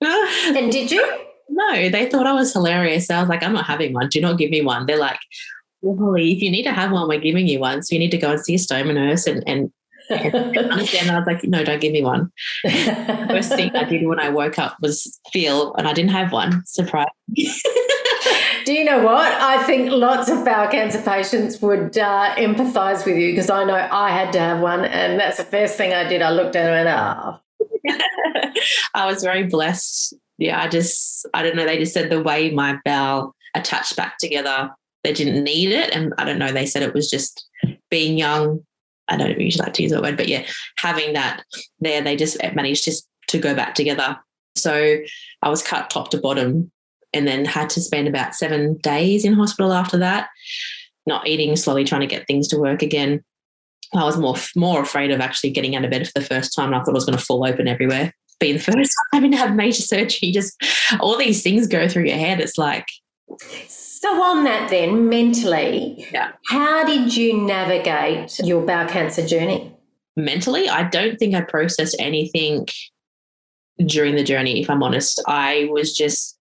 and 0.00 0.72
did 0.72 0.90
you? 0.90 1.04
No, 1.48 1.88
they 1.88 2.08
thought 2.08 2.26
I 2.26 2.32
was 2.32 2.52
hilarious. 2.52 3.10
I 3.10 3.20
was 3.20 3.28
like, 3.28 3.42
I'm 3.42 3.52
not 3.52 3.66
having 3.66 3.92
one. 3.92 4.08
Do 4.08 4.20
not 4.20 4.38
give 4.38 4.50
me 4.50 4.60
one. 4.60 4.86
They're 4.86 4.98
like, 4.98 5.18
well, 5.80 6.14
if 6.16 6.42
you 6.42 6.50
need 6.50 6.64
to 6.64 6.72
have 6.72 6.92
one, 6.92 7.08
we're 7.08 7.20
giving 7.20 7.46
you 7.46 7.60
one. 7.60 7.82
So 7.82 7.94
you 7.94 7.98
need 7.98 8.10
to 8.10 8.18
go 8.18 8.32
and 8.32 8.40
see 8.40 8.54
a 8.54 8.58
stoma 8.58 8.94
nurse 8.94 9.26
and, 9.26 9.42
and, 9.46 9.72
and 10.10 10.56
understand. 10.56 11.10
I 11.10 11.18
was 11.18 11.26
like, 11.26 11.44
no, 11.44 11.64
don't 11.64 11.80
give 11.80 11.92
me 11.92 12.02
one. 12.02 12.30
First 12.64 13.54
thing 13.54 13.74
I 13.74 13.84
did 13.84 14.06
when 14.06 14.18
I 14.18 14.28
woke 14.28 14.58
up 14.58 14.76
was 14.80 15.18
feel, 15.32 15.74
and 15.74 15.86
I 15.86 15.92
didn't 15.92 16.10
have 16.10 16.32
one. 16.32 16.64
Surprise. 16.66 17.06
Do 18.64 18.72
you 18.72 18.84
know 18.84 19.02
what? 19.02 19.32
I 19.32 19.62
think 19.64 19.90
lots 19.90 20.28
of 20.28 20.44
bowel 20.44 20.68
cancer 20.68 21.00
patients 21.02 21.60
would 21.62 21.96
uh, 21.96 22.34
empathise 22.36 23.04
with 23.04 23.16
you 23.16 23.32
because 23.32 23.50
I 23.50 23.64
know 23.64 23.74
I 23.74 24.10
had 24.10 24.32
to 24.32 24.40
have 24.40 24.60
one, 24.60 24.84
and 24.84 25.18
that's 25.18 25.38
the 25.38 25.44
first 25.44 25.76
thing 25.76 25.92
I 25.92 26.08
did. 26.08 26.22
I 26.22 26.30
looked 26.30 26.56
at 26.56 26.68
it 26.68 26.86
and 26.86 26.88
oh. 26.88 27.40
I 28.94 29.06
was 29.06 29.22
very 29.22 29.44
blessed. 29.44 30.14
Yeah, 30.38 30.60
I 30.60 30.68
just, 30.68 31.26
I 31.34 31.42
don't 31.42 31.56
know. 31.56 31.64
They 31.64 31.78
just 31.78 31.94
said 31.94 32.10
the 32.10 32.22
way 32.22 32.50
my 32.50 32.78
bowel 32.84 33.34
attached 33.54 33.96
back 33.96 34.18
together, 34.18 34.70
they 35.04 35.12
didn't 35.12 35.42
need 35.44 35.72
it. 35.72 35.94
And 35.94 36.14
I 36.18 36.24
don't 36.24 36.38
know, 36.38 36.52
they 36.52 36.66
said 36.66 36.82
it 36.82 36.94
was 36.94 37.10
just 37.10 37.46
being 37.90 38.18
young. 38.18 38.64
I 39.08 39.16
don't 39.16 39.38
usually 39.38 39.64
like 39.64 39.74
to 39.74 39.82
use 39.82 39.92
that 39.92 40.02
word, 40.02 40.16
but 40.16 40.28
yeah, 40.28 40.46
having 40.78 41.12
that 41.14 41.44
there, 41.80 42.00
they 42.00 42.16
just 42.16 42.38
managed 42.54 42.84
to, 42.84 42.92
to 43.28 43.38
go 43.38 43.54
back 43.54 43.74
together. 43.74 44.18
So 44.54 44.98
I 45.42 45.48
was 45.48 45.62
cut 45.62 45.90
top 45.90 46.10
to 46.10 46.18
bottom 46.18 46.70
and 47.12 47.26
then 47.26 47.44
had 47.44 47.70
to 47.70 47.80
spend 47.80 48.08
about 48.08 48.34
seven 48.34 48.76
days 48.78 49.24
in 49.24 49.34
hospital 49.34 49.72
after 49.72 49.98
that, 49.98 50.28
not 51.06 51.26
eating, 51.26 51.54
slowly 51.56 51.84
trying 51.84 52.00
to 52.00 52.06
get 52.06 52.26
things 52.26 52.48
to 52.48 52.58
work 52.58 52.82
again. 52.82 53.22
I 53.94 54.04
was 54.04 54.16
more 54.16 54.36
more 54.56 54.80
afraid 54.80 55.10
of 55.10 55.20
actually 55.20 55.50
getting 55.50 55.76
out 55.76 55.84
of 55.84 55.90
bed 55.90 56.06
for 56.06 56.18
the 56.18 56.24
first 56.24 56.54
time. 56.54 56.72
I 56.72 56.78
thought 56.78 56.90
I 56.90 56.92
was 56.92 57.04
going 57.04 57.18
to 57.18 57.24
fall 57.24 57.46
open 57.46 57.68
everywhere. 57.68 58.12
Being 58.40 58.54
the 58.56 58.62
first 58.72 58.76
time 58.76 59.08
having 59.12 59.30
to 59.32 59.36
have 59.36 59.54
major 59.54 59.82
surgery, 59.82 60.32
just 60.32 60.56
all 61.00 61.18
these 61.18 61.42
things 61.42 61.66
go 61.66 61.88
through 61.88 62.04
your 62.04 62.18
head. 62.18 62.40
It's 62.40 62.58
like. 62.58 62.86
So 63.68 64.20
on 64.20 64.44
that, 64.44 64.68
then 64.68 65.08
mentally, 65.08 66.06
yeah. 66.12 66.32
how 66.48 66.84
did 66.84 67.16
you 67.16 67.40
navigate 67.40 68.36
your 68.40 68.60
bowel 68.66 68.88
cancer 68.88 69.24
journey? 69.24 69.72
Mentally, 70.16 70.68
I 70.68 70.82
don't 70.82 71.18
think 71.18 71.34
I 71.34 71.42
processed 71.42 71.94
anything 72.00 72.66
during 73.86 74.16
the 74.16 74.24
journey. 74.24 74.60
If 74.60 74.68
I'm 74.68 74.82
honest, 74.82 75.22
I 75.28 75.68
was 75.70 75.96
just 75.96 76.36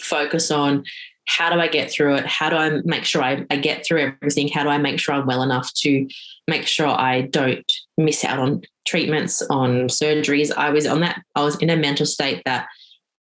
focus 0.00 0.50
on 0.50 0.84
how 1.28 1.52
do 1.52 1.60
I 1.60 1.68
get 1.68 1.90
through 1.90 2.16
it? 2.16 2.26
How 2.26 2.48
do 2.48 2.56
I 2.56 2.80
make 2.84 3.04
sure 3.04 3.22
I, 3.22 3.44
I 3.50 3.56
get 3.56 3.84
through 3.84 4.14
everything? 4.22 4.48
How 4.48 4.62
do 4.62 4.70
I 4.70 4.78
make 4.78 4.98
sure 4.98 5.14
I'm 5.14 5.26
well 5.26 5.42
enough 5.42 5.72
to 5.74 6.08
make 6.46 6.66
sure 6.66 6.88
I 6.88 7.22
don't 7.22 7.70
miss 7.98 8.24
out 8.24 8.38
on 8.38 8.62
treatments, 8.86 9.42
on 9.42 9.88
surgeries? 9.88 10.50
I 10.56 10.70
was 10.70 10.86
on 10.86 11.00
that, 11.00 11.22
I 11.34 11.44
was 11.44 11.56
in 11.56 11.68
a 11.68 11.76
mental 11.76 12.06
state 12.06 12.42
that 12.46 12.66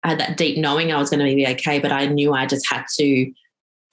I 0.03 0.11
had 0.11 0.19
that 0.19 0.37
deep 0.37 0.59
knowing 0.59 0.93
I 0.93 0.99
was 0.99 1.11
going 1.11 1.25
to 1.25 1.35
be 1.37 1.47
okay, 1.47 1.79
but 1.79 1.93
I 1.93 2.07
knew 2.07 2.35
I 2.35 2.47
just 2.47 2.69
had 2.69 2.85
to 2.97 3.33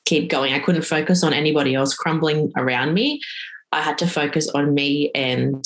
keep 0.06 0.30
going. 0.30 0.54
I 0.54 0.60
couldn't 0.60 0.82
focus 0.82 1.24
on 1.24 1.32
anybody 1.32 1.76
else 1.76 1.94
crumbling 1.94 2.52
around 2.58 2.96
me. 2.96 3.22
I 3.72 3.82
had 3.82 4.00
to 4.00 4.08
focus 4.08 4.50
on 4.50 4.74
me 4.74 5.12
and 5.14 5.64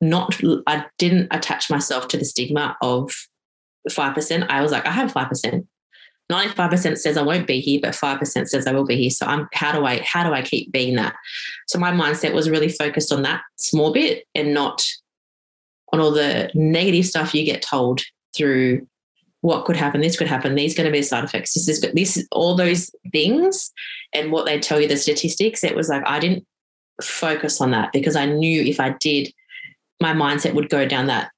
not, 0.00 0.40
I 0.66 0.86
didn't 0.98 1.28
attach 1.30 1.70
myself 1.70 2.08
to 2.08 2.16
the 2.16 2.24
stigma 2.24 2.76
of 2.80 3.12
5%. 3.88 4.46
I 4.48 4.62
was 4.62 4.72
like, 4.72 4.86
I 4.86 4.90
have 4.90 5.12
5%. 5.12 5.66
95% 6.30 6.98
says 6.98 7.16
I 7.16 7.22
won't 7.22 7.46
be 7.46 7.60
here, 7.60 7.80
but 7.82 7.94
5% 7.94 8.48
says 8.48 8.66
I 8.66 8.72
will 8.72 8.86
be 8.86 8.96
here. 8.96 9.10
So 9.10 9.26
I'm 9.26 9.48
how 9.52 9.72
do 9.72 9.84
I 9.84 10.00
how 10.00 10.22
do 10.22 10.32
I 10.32 10.42
keep 10.42 10.70
being 10.70 10.96
that? 10.96 11.14
So 11.66 11.78
my 11.78 11.90
mindset 11.90 12.32
was 12.32 12.48
really 12.48 12.68
focused 12.68 13.12
on 13.12 13.22
that 13.22 13.42
small 13.56 13.92
bit 13.92 14.24
and 14.34 14.54
not 14.54 14.86
on 15.92 16.00
all 16.00 16.12
the 16.12 16.50
negative 16.54 17.06
stuff 17.06 17.34
you 17.34 17.44
get 17.44 17.62
told 17.62 18.00
through 18.36 18.86
what 19.40 19.64
could 19.64 19.76
happen, 19.76 20.02
this 20.02 20.18
could 20.18 20.28
happen, 20.28 20.54
these 20.54 20.74
going 20.74 20.86
to 20.86 20.92
be 20.92 21.02
side 21.02 21.24
effects, 21.24 21.54
this 21.54 21.68
is 21.68 21.80
this 21.94 22.26
all 22.30 22.54
those 22.54 22.90
things 23.10 23.72
and 24.12 24.30
what 24.30 24.44
they 24.44 24.58
tell 24.58 24.80
you 24.80 24.86
the 24.86 24.96
statistics. 24.96 25.64
It 25.64 25.74
was 25.74 25.88
like 25.88 26.02
I 26.06 26.20
didn't 26.20 26.46
focus 27.02 27.60
on 27.60 27.70
that 27.70 27.92
because 27.92 28.16
I 28.16 28.26
knew 28.26 28.62
if 28.62 28.78
I 28.78 28.90
did, 28.90 29.32
my 30.00 30.12
mindset 30.12 30.54
would 30.54 30.68
go 30.68 30.86
down 30.86 31.06
that 31.06 31.30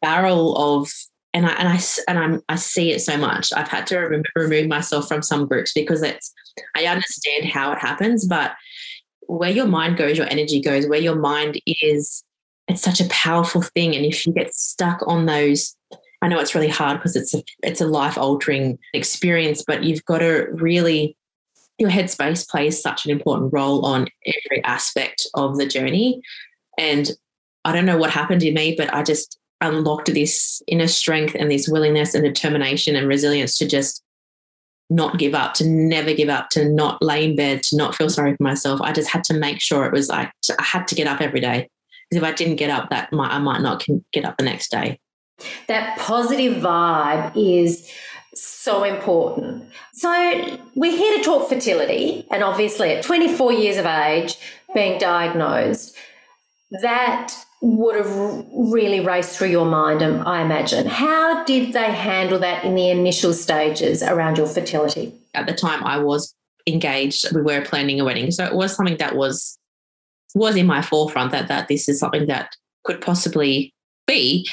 barrel 0.00 0.56
of 0.56 0.90
and 1.32 1.46
I 1.46 1.52
and 1.52 1.68
I 1.68 1.80
and 2.08 2.18
I'm, 2.18 2.42
I 2.48 2.56
see 2.56 2.92
it 2.92 3.00
so 3.00 3.16
much. 3.16 3.52
I've 3.52 3.68
had 3.68 3.86
to 3.88 3.98
re- 3.98 4.22
remove 4.34 4.68
myself 4.68 5.08
from 5.08 5.22
some 5.22 5.46
groups 5.46 5.72
because 5.72 6.02
it's 6.02 6.32
I 6.76 6.86
understand 6.86 7.46
how 7.46 7.72
it 7.72 7.78
happens, 7.78 8.26
but 8.26 8.52
where 9.26 9.50
your 9.50 9.66
mind 9.66 9.96
goes, 9.96 10.18
your 10.18 10.28
energy 10.28 10.60
goes. 10.60 10.86
Where 10.86 11.00
your 11.00 11.14
mind 11.14 11.60
is, 11.66 12.24
it's 12.66 12.82
such 12.82 13.00
a 13.00 13.08
powerful 13.08 13.62
thing. 13.62 13.94
And 13.94 14.04
if 14.04 14.26
you 14.26 14.32
get 14.32 14.52
stuck 14.54 15.06
on 15.06 15.26
those, 15.26 15.76
I 16.20 16.28
know 16.28 16.40
it's 16.40 16.54
really 16.54 16.68
hard 16.68 16.98
because 16.98 17.14
it's 17.14 17.32
a 17.34 17.42
it's 17.62 17.80
a 17.80 17.86
life 17.86 18.18
altering 18.18 18.78
experience, 18.92 19.62
but 19.64 19.84
you've 19.84 20.04
got 20.04 20.18
to 20.18 20.48
really 20.52 21.16
your 21.78 21.90
headspace 21.90 22.46
plays 22.46 22.82
such 22.82 23.06
an 23.06 23.10
important 23.10 23.52
role 23.52 23.86
on 23.86 24.06
every 24.26 24.62
aspect 24.64 25.26
of 25.34 25.56
the 25.56 25.66
journey. 25.66 26.20
And 26.76 27.10
I 27.64 27.72
don't 27.72 27.86
know 27.86 27.96
what 27.96 28.10
happened 28.10 28.42
to 28.42 28.52
me, 28.52 28.74
but 28.76 28.92
I 28.92 29.02
just 29.02 29.38
unlocked 29.60 30.12
this 30.12 30.62
inner 30.66 30.86
strength 30.86 31.34
and 31.38 31.50
this 31.50 31.68
willingness 31.68 32.14
and 32.14 32.24
determination 32.24 32.96
and 32.96 33.06
resilience 33.06 33.58
to 33.58 33.68
just 33.68 34.02
not 34.88 35.18
give 35.18 35.34
up, 35.34 35.54
to 35.54 35.66
never 35.66 36.12
give 36.12 36.28
up, 36.28 36.50
to 36.50 36.68
not 36.68 37.00
lay 37.00 37.24
in 37.24 37.36
bed, 37.36 37.62
to 37.62 37.76
not 37.76 37.94
feel 37.94 38.10
sorry 38.10 38.34
for 38.34 38.42
myself. 38.42 38.80
I 38.82 38.92
just 38.92 39.10
had 39.10 39.22
to 39.24 39.34
make 39.34 39.60
sure 39.60 39.86
it 39.86 39.92
was 39.92 40.08
like 40.08 40.32
I 40.58 40.62
had 40.62 40.88
to 40.88 40.94
get 40.94 41.06
up 41.06 41.20
every 41.20 41.40
day 41.40 41.68
because 42.10 42.22
if 42.22 42.28
I 42.28 42.32
didn't 42.32 42.56
get 42.56 42.70
up, 42.70 42.90
that 42.90 43.12
might 43.12 43.30
I 43.30 43.38
might 43.38 43.60
not 43.60 43.86
get 44.12 44.24
up 44.24 44.36
the 44.36 44.44
next 44.44 44.70
day. 44.70 44.98
That 45.68 45.98
positive 45.98 46.62
vibe 46.62 47.32
is 47.36 47.90
so 48.34 48.84
important. 48.84 49.70
So 49.92 50.58
we're 50.74 50.96
here 50.96 51.18
to 51.18 51.24
talk 51.24 51.48
fertility, 51.48 52.26
and 52.30 52.42
obviously 52.42 52.90
at 52.92 53.04
24 53.04 53.52
years 53.52 53.76
of 53.76 53.86
age, 53.86 54.36
being 54.74 54.98
diagnosed, 54.98 55.96
that 56.82 57.34
would 57.60 57.96
have 57.96 58.46
really 58.54 59.00
raced 59.00 59.36
through 59.36 59.48
your 59.48 59.66
mind, 59.66 60.02
um, 60.02 60.26
I 60.26 60.42
imagine. 60.42 60.86
How 60.86 61.44
did 61.44 61.72
they 61.72 61.92
handle 61.92 62.38
that 62.38 62.64
in 62.64 62.74
the 62.74 62.88
initial 62.88 63.34
stages 63.34 64.02
around 64.02 64.38
your 64.38 64.46
fertility? 64.46 65.12
At 65.34 65.46
the 65.46 65.52
time, 65.52 65.84
I 65.84 65.98
was 65.98 66.34
engaged. 66.66 67.32
We 67.34 67.42
were 67.42 67.62
planning 67.62 68.00
a 68.00 68.04
wedding, 68.04 68.30
so 68.30 68.44
it 68.44 68.54
was 68.54 68.74
something 68.74 68.96
that 68.96 69.14
was 69.16 69.58
was 70.34 70.54
in 70.56 70.66
my 70.66 70.80
forefront 70.80 71.32
that 71.32 71.48
that 71.48 71.68
this 71.68 71.88
is 71.88 71.98
something 71.98 72.26
that 72.26 72.54
could 72.84 73.00
possibly 73.00 73.74
be. 74.06 74.48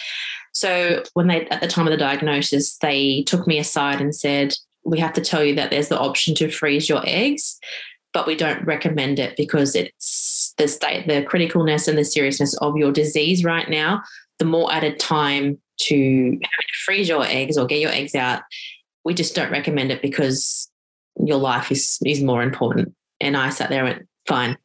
So 0.54 1.04
when 1.14 1.28
they 1.28 1.48
at 1.48 1.62
the 1.62 1.68
time 1.68 1.88
of 1.88 1.92
the 1.92 1.98
diagnosis, 1.98 2.78
they 2.80 3.24
took 3.24 3.48
me 3.48 3.58
aside 3.58 4.02
and 4.02 4.14
said, 4.14 4.54
"We 4.84 5.00
have 5.00 5.14
to 5.14 5.22
tell 5.22 5.44
you 5.44 5.56
that 5.56 5.70
there's 5.70 5.90
the 5.90 6.00
option 6.00 6.36
to 6.36 6.52
freeze 6.52 6.90
your 6.90 7.04
eggs." 7.06 7.60
But 8.14 8.28
we 8.28 8.36
don't 8.36 8.66
recommend 8.66 9.20
it 9.20 9.36
because 9.38 9.76
it's 9.76 10.54
the 10.58 10.68
state, 10.68 11.08
the 11.08 11.24
criticalness 11.24 11.88
and 11.88 11.98
the 11.98 12.06
seriousness 12.06 12.56
of 12.58 12.78
your 12.78 12.92
disease 12.92 13.44
right 13.44 13.70
now. 13.70 14.02
The 14.40 14.46
more 14.46 14.72
added 14.72 15.00
time 15.00 15.60
to 15.82 16.40
freeze 16.86 17.08
your 17.10 17.24
eggs 17.24 17.58
or 17.58 17.66
get 17.66 17.80
your 17.80 17.92
eggs 17.92 18.16
out, 18.16 18.42
we 19.04 19.14
just 19.14 19.36
don't 19.36 19.52
recommend 19.52 19.92
it 19.92 20.02
because 20.02 20.70
your 21.24 21.38
life 21.38 21.72
is 21.72 21.98
is 22.06 22.22
more 22.22 22.44
important. 22.44 22.94
And 23.20 23.36
I 23.36 23.50
sat 23.50 23.70
there 23.70 23.86
and 23.86 23.96
went, 23.96 24.08
fine. 24.28 24.58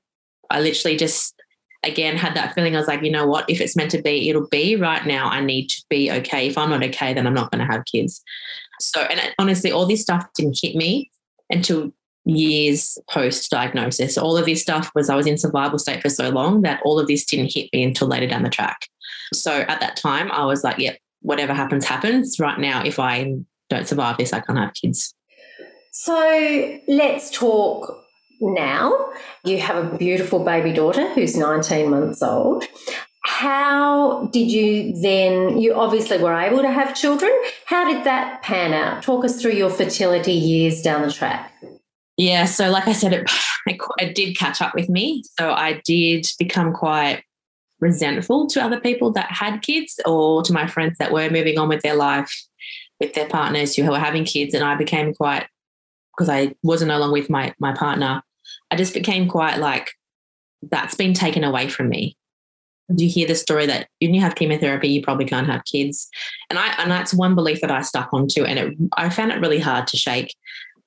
I 0.50 0.60
literally 0.60 0.96
just 0.96 1.34
again 1.82 2.16
had 2.16 2.34
that 2.36 2.54
feeling. 2.54 2.74
I 2.74 2.78
was 2.78 2.88
like, 2.88 3.02
you 3.02 3.10
know 3.10 3.26
what? 3.26 3.48
If 3.48 3.60
it's 3.60 3.76
meant 3.76 3.90
to 3.92 4.02
be, 4.02 4.28
it'll 4.28 4.48
be. 4.48 4.76
Right 4.76 5.06
now, 5.06 5.28
I 5.28 5.40
need 5.40 5.68
to 5.68 5.82
be 5.88 6.10
okay. 6.10 6.48
If 6.48 6.58
I'm 6.58 6.70
not 6.70 6.84
okay, 6.84 7.14
then 7.14 7.26
I'm 7.26 7.34
not 7.34 7.50
going 7.50 7.66
to 7.66 7.72
have 7.72 7.84
kids. 7.84 8.22
So, 8.80 9.02
and 9.02 9.20
honestly, 9.38 9.72
all 9.72 9.86
this 9.86 10.02
stuff 10.02 10.26
didn't 10.36 10.58
hit 10.60 10.74
me 10.74 11.10
until 11.50 11.92
years 12.24 12.98
post 13.10 13.50
diagnosis. 13.50 14.16
All 14.16 14.36
of 14.36 14.46
this 14.46 14.62
stuff 14.62 14.90
was 14.94 15.10
I 15.10 15.16
was 15.16 15.26
in 15.26 15.38
survival 15.38 15.78
state 15.78 16.02
for 16.02 16.08
so 16.08 16.28
long 16.30 16.62
that 16.62 16.80
all 16.84 16.98
of 16.98 17.08
this 17.08 17.24
didn't 17.24 17.52
hit 17.52 17.68
me 17.72 17.82
until 17.84 18.08
later 18.08 18.26
down 18.26 18.42
the 18.42 18.50
track. 18.50 18.86
So 19.34 19.52
at 19.52 19.80
that 19.80 19.96
time, 19.96 20.30
I 20.30 20.44
was 20.44 20.62
like, 20.62 20.78
yep, 20.78 20.98
whatever 21.20 21.54
happens, 21.54 21.84
happens. 21.84 22.38
Right 22.38 22.58
now, 22.58 22.84
if 22.84 22.98
I 22.98 23.34
don't 23.70 23.88
survive 23.88 24.18
this, 24.18 24.32
I 24.32 24.40
can't 24.40 24.58
have 24.58 24.74
kids. 24.74 25.14
So 25.92 26.78
let's 26.88 27.30
talk 27.30 27.98
now. 28.40 29.10
You 29.44 29.60
have 29.60 29.84
a 29.84 29.96
beautiful 29.96 30.44
baby 30.44 30.72
daughter 30.72 31.12
who's 31.14 31.36
19 31.36 31.90
months 31.90 32.22
old. 32.22 32.64
How 33.24 34.26
did 34.32 34.50
you 34.50 35.00
then? 35.00 35.58
You 35.58 35.74
obviously 35.74 36.18
were 36.18 36.34
able 36.34 36.62
to 36.62 36.70
have 36.70 36.94
children. 36.94 37.32
How 37.66 37.90
did 37.90 38.04
that 38.04 38.42
pan 38.42 38.74
out? 38.74 39.02
Talk 39.02 39.24
us 39.24 39.40
through 39.40 39.52
your 39.52 39.70
fertility 39.70 40.32
years 40.32 40.82
down 40.82 41.02
the 41.02 41.12
track. 41.12 41.52
Yeah, 42.16 42.44
so 42.44 42.70
like 42.70 42.86
I 42.86 42.92
said, 42.92 43.12
it, 43.66 43.80
it 43.98 44.14
did 44.14 44.36
catch 44.36 44.60
up 44.60 44.74
with 44.74 44.88
me. 44.88 45.22
So 45.38 45.52
I 45.52 45.80
did 45.84 46.26
become 46.38 46.72
quite 46.72 47.22
resentful 47.80 48.46
to 48.46 48.62
other 48.62 48.80
people 48.80 49.10
that 49.12 49.30
had 49.30 49.60
kids 49.62 49.98
or 50.06 50.42
to 50.42 50.52
my 50.52 50.66
friends 50.66 50.98
that 50.98 51.12
were 51.12 51.28
moving 51.30 51.58
on 51.58 51.68
with 51.68 51.82
their 51.82 51.96
life 51.96 52.32
with 53.02 53.14
their 53.14 53.28
partners 53.28 53.74
who 53.74 53.90
were 53.90 53.98
having 53.98 54.24
kids. 54.24 54.54
And 54.54 54.64
I 54.64 54.76
became 54.76 55.12
quite, 55.12 55.46
because 56.16 56.28
I 56.28 56.54
wasn't 56.62 56.92
along 56.92 57.12
with 57.12 57.28
my, 57.28 57.52
my 57.58 57.72
partner, 57.72 58.22
I 58.70 58.76
just 58.76 58.94
became 58.94 59.28
quite 59.28 59.58
like, 59.58 59.90
that's 60.70 60.94
been 60.94 61.12
taken 61.12 61.42
away 61.42 61.68
from 61.68 61.88
me. 61.88 62.16
You 62.96 63.08
hear 63.08 63.26
the 63.26 63.34
story 63.34 63.66
that 63.66 63.88
when 64.00 64.14
you 64.14 64.20
have 64.20 64.36
chemotherapy, 64.36 64.88
you 64.88 65.02
probably 65.02 65.24
can't 65.24 65.46
have 65.46 65.64
kids. 65.64 66.08
And 66.50 66.58
I 66.58 66.74
and 66.78 66.90
that's 66.90 67.14
one 67.14 67.34
belief 67.34 67.60
that 67.62 67.70
I 67.70 67.80
stuck 67.80 68.12
onto. 68.12 68.44
And 68.44 68.58
it, 68.58 68.76
I 68.96 69.08
found 69.08 69.32
it 69.32 69.40
really 69.40 69.58
hard 69.58 69.86
to 69.88 69.96
shake 69.96 70.34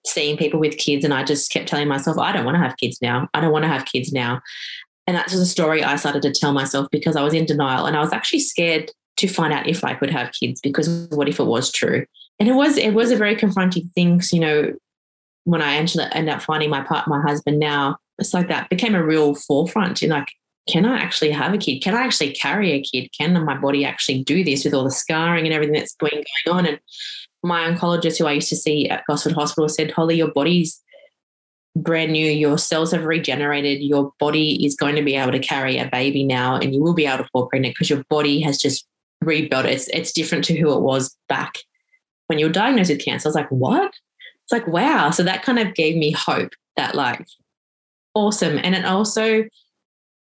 seeing 0.06 0.38
people 0.38 0.60
with 0.60 0.78
kids 0.78 1.04
and 1.04 1.14
I 1.14 1.24
just 1.24 1.52
kept 1.52 1.68
telling 1.68 1.88
myself, 1.88 2.18
I 2.18 2.32
don't 2.32 2.46
want 2.46 2.56
to 2.56 2.64
have 2.64 2.78
kids 2.78 3.00
now. 3.02 3.28
I 3.34 3.42
don't 3.42 3.52
want 3.52 3.64
to 3.64 3.70
have 3.70 3.86
kids 3.86 4.12
now. 4.12 4.42
And 5.08 5.16
that's 5.16 5.32
just 5.32 5.44
a 5.44 5.48
story 5.48 5.84
I 5.84 5.96
started 5.98 6.22
to 6.24 6.32
tell 6.32 6.54
myself 6.54 6.88
because 6.92 7.16
I 7.16 7.24
was 7.24 7.34
in 7.34 7.46
denial 7.46 7.86
and 7.86 7.96
I 7.96 8.00
was 8.00 8.14
actually 8.14 8.40
scared 8.40 8.92
to 9.18 9.28
find 9.28 9.54
out 9.54 9.68
if 9.68 9.84
I 9.84 9.94
could 9.94 10.10
have 10.10 10.34
kids 10.34 10.60
because 10.62 11.08
what 11.12 11.30
if 11.30 11.40
it 11.40 11.46
was 11.46 11.72
true? 11.72 12.06
And 12.40 12.50
it 12.50 12.54
was 12.54 12.78
it 12.78 12.94
was 12.94 13.12
a 13.12 13.16
very 13.16 13.36
confronting 13.36 13.90
thing. 13.96 14.22
So, 14.22 14.36
you 14.36 14.42
know, 14.42 14.74
when 15.46 15.62
I 15.62 15.76
ended 15.76 16.30
up 16.30 16.42
finding 16.42 16.70
my 16.70 16.82
part, 16.82 17.08
my 17.08 17.22
husband 17.22 17.60
now, 17.60 17.98
it's 18.18 18.34
like 18.34 18.48
that 18.50 18.70
became 18.70 18.96
a 18.96 19.04
real 19.04 19.36
forefront. 19.36 20.02
Know, 20.02 20.16
like, 20.16 20.32
can 20.68 20.86
I 20.86 20.98
actually 20.98 21.32
have 21.32 21.54
a 21.54 21.58
kid? 21.58 21.80
Can 21.82 21.94
I 21.94 22.02
actually 22.02 22.34
carry 22.34 22.72
a 22.72 22.82
kid? 22.82 23.10
Can 23.18 23.46
my 23.46 23.58
body 23.58 23.86
actually 23.86 24.24
do 24.24 24.44
this 24.44 24.66
with 24.66 24.74
all 24.74 24.84
the 24.84 24.92
scarring 24.92 25.46
and 25.46 25.54
everything 25.54 25.76
that's 25.76 25.96
been 25.96 26.24
going 26.46 26.58
on? 26.58 26.66
And 26.66 26.80
my 27.46 27.70
oncologist, 27.70 28.18
who 28.18 28.26
I 28.26 28.34
used 28.34 28.50
to 28.50 28.56
see 28.56 28.90
at 28.90 29.04
Gosford 29.08 29.34
Hospital, 29.34 29.70
said, 29.70 29.92
Hollie, 29.92 30.18
your 30.18 30.32
body's 30.32 30.82
brand 31.76 32.12
new. 32.12 32.26
Your 32.26 32.58
cells 32.58 32.92
have 32.92 33.06
regenerated. 33.06 33.82
Your 33.82 34.12
body 34.20 34.66
is 34.66 34.76
going 34.76 34.96
to 34.96 35.04
be 35.04 35.16
able 35.16 35.32
to 35.32 35.40
carry 35.40 35.78
a 35.78 35.90
baby 35.90 36.24
now, 36.24 36.56
and 36.56 36.74
you 36.74 36.82
will 36.82 36.94
be 36.94 37.06
able 37.06 37.24
to 37.24 37.30
fall 37.32 37.48
pregnant 37.48 37.76
because 37.76 37.90
your 37.90 38.04
body 38.10 38.42
has 38.42 38.58
just 38.58 38.88
rebuilt. 39.22 39.66
It's 39.66 39.88
it's 39.90 40.12
different 40.12 40.46
to 40.46 40.58
who 40.58 40.74
it 40.74 40.82
was 40.82 41.16
back 41.28 41.60
when 42.28 42.40
you 42.40 42.48
were 42.48 42.52
diagnosed 42.52 42.90
with 42.90 43.04
cancer. 43.04 43.28
I 43.28 43.30
was 43.30 43.36
like, 43.36 43.52
what? 43.52 43.94
It's 44.44 44.52
like, 44.52 44.68
wow. 44.68 45.10
So 45.10 45.24
that 45.24 45.44
kind 45.44 45.60
of 45.60 45.74
gave 45.74 45.98
me 45.98 46.12
hope 46.12 46.54
that 46.78 46.96
like 46.96 47.26
awesome. 48.14 48.60
And 48.64 48.76
it 48.76 48.86
also 48.86 49.44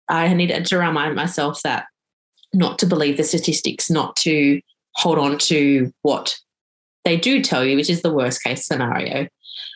I 0.10 0.34
needed 0.34 0.66
to 0.68 0.78
remind 0.78 1.16
myself 1.16 1.62
that 1.64 1.86
not 2.54 2.80
to 2.80 2.86
believe 2.86 3.18
the 3.18 3.24
statistics, 3.24 3.90
not 3.90 4.16
to 4.18 4.62
hold 4.96 5.18
on 5.18 5.38
to 5.38 5.92
what 6.04 6.38
they 7.06 7.16
do 7.18 7.42
tell 7.42 7.64
you, 7.64 7.78
which 7.78 7.90
is 7.90 8.02
the 8.02 8.14
worst 8.14 8.44
case 8.44 8.66
scenario. 8.66 9.28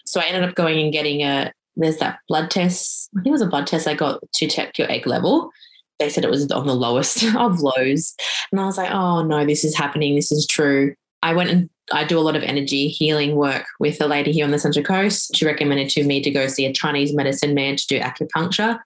So 0.05 0.19
I 0.19 0.25
ended 0.25 0.43
up 0.43 0.55
going 0.55 0.79
and 0.79 0.91
getting 0.91 1.21
a 1.21 1.53
there's 1.75 1.97
that 1.97 2.19
blood 2.27 2.51
test. 2.51 3.09
I 3.15 3.21
think 3.21 3.27
it 3.27 3.31
was 3.31 3.41
a 3.41 3.47
blood 3.47 3.67
test 3.67 3.87
I 3.87 3.93
got 3.93 4.21
to 4.33 4.47
check 4.47 4.77
your 4.77 4.91
egg 4.91 5.07
level. 5.07 5.49
They 5.97 6.09
said 6.09 6.25
it 6.25 6.29
was 6.29 6.51
on 6.51 6.67
the 6.67 6.75
lowest 6.75 7.23
of 7.35 7.61
lows. 7.61 8.15
And 8.51 8.59
I 8.59 8.65
was 8.65 8.77
like, 8.77 8.91
oh 8.91 9.23
no, 9.23 9.45
this 9.45 9.63
is 9.63 9.77
happening. 9.77 10.15
This 10.15 10.31
is 10.31 10.45
true. 10.45 10.95
I 11.21 11.33
went 11.33 11.49
and 11.49 11.69
I 11.91 12.03
do 12.03 12.19
a 12.19 12.21
lot 12.21 12.35
of 12.35 12.43
energy 12.43 12.87
healing 12.87 13.35
work 13.35 13.65
with 13.79 14.01
a 14.01 14.07
lady 14.07 14.31
here 14.31 14.45
on 14.45 14.51
the 14.51 14.59
Central 14.59 14.85
Coast. 14.85 15.35
She 15.35 15.45
recommended 15.45 15.89
to 15.89 16.03
me 16.03 16.21
to 16.21 16.31
go 16.31 16.47
see 16.47 16.65
a 16.65 16.73
Chinese 16.73 17.13
medicine 17.13 17.53
man 17.53 17.75
to 17.77 17.87
do 17.87 17.99
acupuncture. 17.99 18.79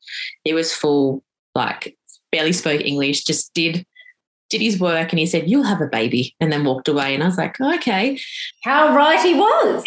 He 0.43 0.53
was 0.53 0.73
full, 0.73 1.23
like 1.55 1.95
barely 2.31 2.53
spoke 2.53 2.81
English, 2.81 3.23
just 3.23 3.53
did 3.53 3.85
did 4.53 4.61
his 4.61 4.79
work 4.79 5.11
and 5.11 5.19
he 5.19 5.25
said, 5.25 5.49
You'll 5.49 5.63
have 5.63 5.81
a 5.81 5.87
baby, 5.87 6.35
and 6.39 6.51
then 6.51 6.63
walked 6.63 6.87
away. 6.87 7.13
And 7.13 7.23
I 7.23 7.25
was 7.25 7.37
like, 7.37 7.59
Okay. 7.59 8.19
How 8.63 8.95
right 8.95 9.19
he 9.19 9.33
was. 9.33 9.83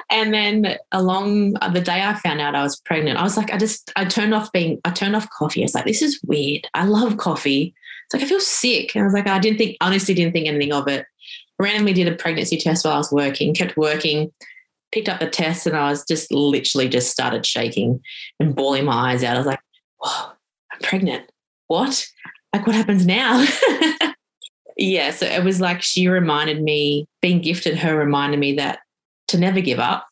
and 0.10 0.32
then 0.32 0.78
along 0.90 1.56
uh, 1.60 1.68
the 1.68 1.80
day 1.80 2.02
I 2.02 2.14
found 2.14 2.40
out 2.40 2.54
I 2.54 2.62
was 2.62 2.80
pregnant, 2.80 3.18
I 3.18 3.22
was 3.22 3.36
like, 3.36 3.52
I 3.52 3.58
just, 3.58 3.92
I 3.94 4.06
turned 4.06 4.34
off 4.34 4.50
being, 4.52 4.80
I 4.84 4.90
turned 4.90 5.14
off 5.14 5.28
coffee. 5.30 5.62
I 5.62 5.64
was 5.66 5.74
like, 5.74 5.84
This 5.84 6.02
is 6.02 6.20
weird. 6.24 6.66
I 6.74 6.86
love 6.86 7.18
coffee. 7.18 7.74
It's 8.06 8.14
like, 8.14 8.22
I 8.22 8.26
feel 8.26 8.40
sick. 8.40 8.94
And 8.94 9.02
I 9.02 9.04
was 9.04 9.14
like, 9.14 9.28
I 9.28 9.38
didn't 9.38 9.58
think, 9.58 9.76
honestly, 9.80 10.14
didn't 10.14 10.32
think 10.32 10.48
anything 10.48 10.72
of 10.72 10.88
it. 10.88 11.06
Randomly 11.58 11.92
did 11.92 12.08
a 12.08 12.16
pregnancy 12.16 12.56
test 12.56 12.84
while 12.84 12.94
I 12.94 12.98
was 12.98 13.12
working, 13.12 13.54
kept 13.54 13.76
working, 13.76 14.32
picked 14.92 15.08
up 15.08 15.20
the 15.20 15.28
test, 15.28 15.66
and 15.66 15.76
I 15.76 15.90
was 15.90 16.04
just 16.06 16.32
literally 16.32 16.88
just 16.88 17.10
started 17.10 17.44
shaking 17.44 18.00
and 18.40 18.56
bawling 18.56 18.86
my 18.86 19.12
eyes 19.12 19.22
out. 19.22 19.36
I 19.36 19.38
was 19.38 19.46
like, 19.46 19.60
Whoa, 19.98 20.32
I'm 20.72 20.80
pregnant. 20.80 21.30
What? 21.68 22.06
Like 22.52 22.66
what 22.66 22.76
happens 22.76 23.06
now? 23.06 23.46
yeah, 24.76 25.10
so 25.10 25.26
it 25.26 25.44
was 25.44 25.60
like 25.60 25.82
she 25.82 26.08
reminded 26.08 26.62
me, 26.62 27.06
being 27.20 27.40
gifted 27.40 27.78
her 27.78 27.96
reminded 27.96 28.40
me 28.40 28.54
that 28.56 28.80
to 29.28 29.38
never 29.38 29.60
give 29.60 29.78
up, 29.78 30.06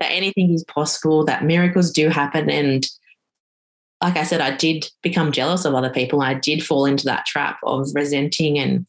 that 0.00 0.10
anything 0.10 0.52
is 0.52 0.64
possible, 0.64 1.24
that 1.24 1.44
miracles 1.44 1.90
do 1.90 2.08
happen. 2.08 2.50
And 2.50 2.86
like 4.02 4.16
I 4.16 4.24
said, 4.24 4.40
I 4.40 4.56
did 4.56 4.88
become 5.02 5.32
jealous 5.32 5.64
of 5.64 5.74
other 5.74 5.90
people. 5.90 6.22
I 6.22 6.34
did 6.34 6.64
fall 6.64 6.86
into 6.86 7.04
that 7.04 7.26
trap 7.26 7.58
of 7.64 7.88
resenting 7.94 8.58
and 8.58 8.86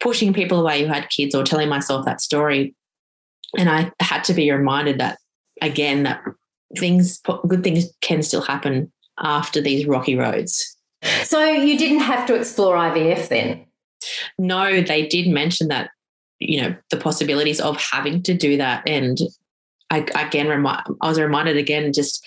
pushing 0.00 0.32
people 0.32 0.60
away 0.60 0.82
who 0.82 0.88
had 0.88 1.10
kids 1.10 1.34
or 1.34 1.44
telling 1.44 1.68
myself 1.68 2.04
that 2.04 2.20
story. 2.20 2.74
And 3.58 3.68
I 3.68 3.92
had 4.00 4.24
to 4.24 4.34
be 4.34 4.50
reminded 4.50 4.98
that 4.98 5.18
again, 5.60 6.04
that 6.04 6.22
things, 6.78 7.20
good 7.46 7.64
things 7.64 7.86
can 8.00 8.22
still 8.22 8.42
happen 8.42 8.92
after 9.18 9.60
these 9.60 9.86
rocky 9.86 10.16
roads. 10.16 10.77
So 11.24 11.44
you 11.44 11.78
didn't 11.78 12.00
have 12.00 12.26
to 12.26 12.34
explore 12.34 12.76
IVF 12.76 13.28
then? 13.28 13.64
No, 14.38 14.80
they 14.82 15.06
did 15.06 15.28
mention 15.28 15.68
that, 15.68 15.90
you 16.38 16.60
know, 16.60 16.74
the 16.90 16.96
possibilities 16.96 17.60
of 17.60 17.80
having 17.80 18.22
to 18.24 18.34
do 18.34 18.56
that. 18.56 18.82
And 18.86 19.18
I 19.90 19.98
again, 20.14 20.48
remind, 20.48 20.82
I 21.00 21.08
was 21.08 21.20
reminded 21.20 21.56
again 21.56 21.92
just 21.92 22.24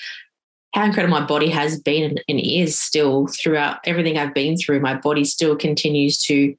how 0.74 0.86
incredible 0.86 1.20
my 1.20 1.26
body 1.26 1.50
has 1.50 1.80
been 1.80 2.18
and 2.28 2.40
is 2.40 2.80
still 2.80 3.28
throughout 3.28 3.80
everything 3.86 4.18
I've 4.18 4.34
been 4.34 4.58
through. 4.58 4.80
My 4.80 4.96
body 4.96 5.26
still 5.26 5.56
continues 5.56 6.22
to 6.24 6.56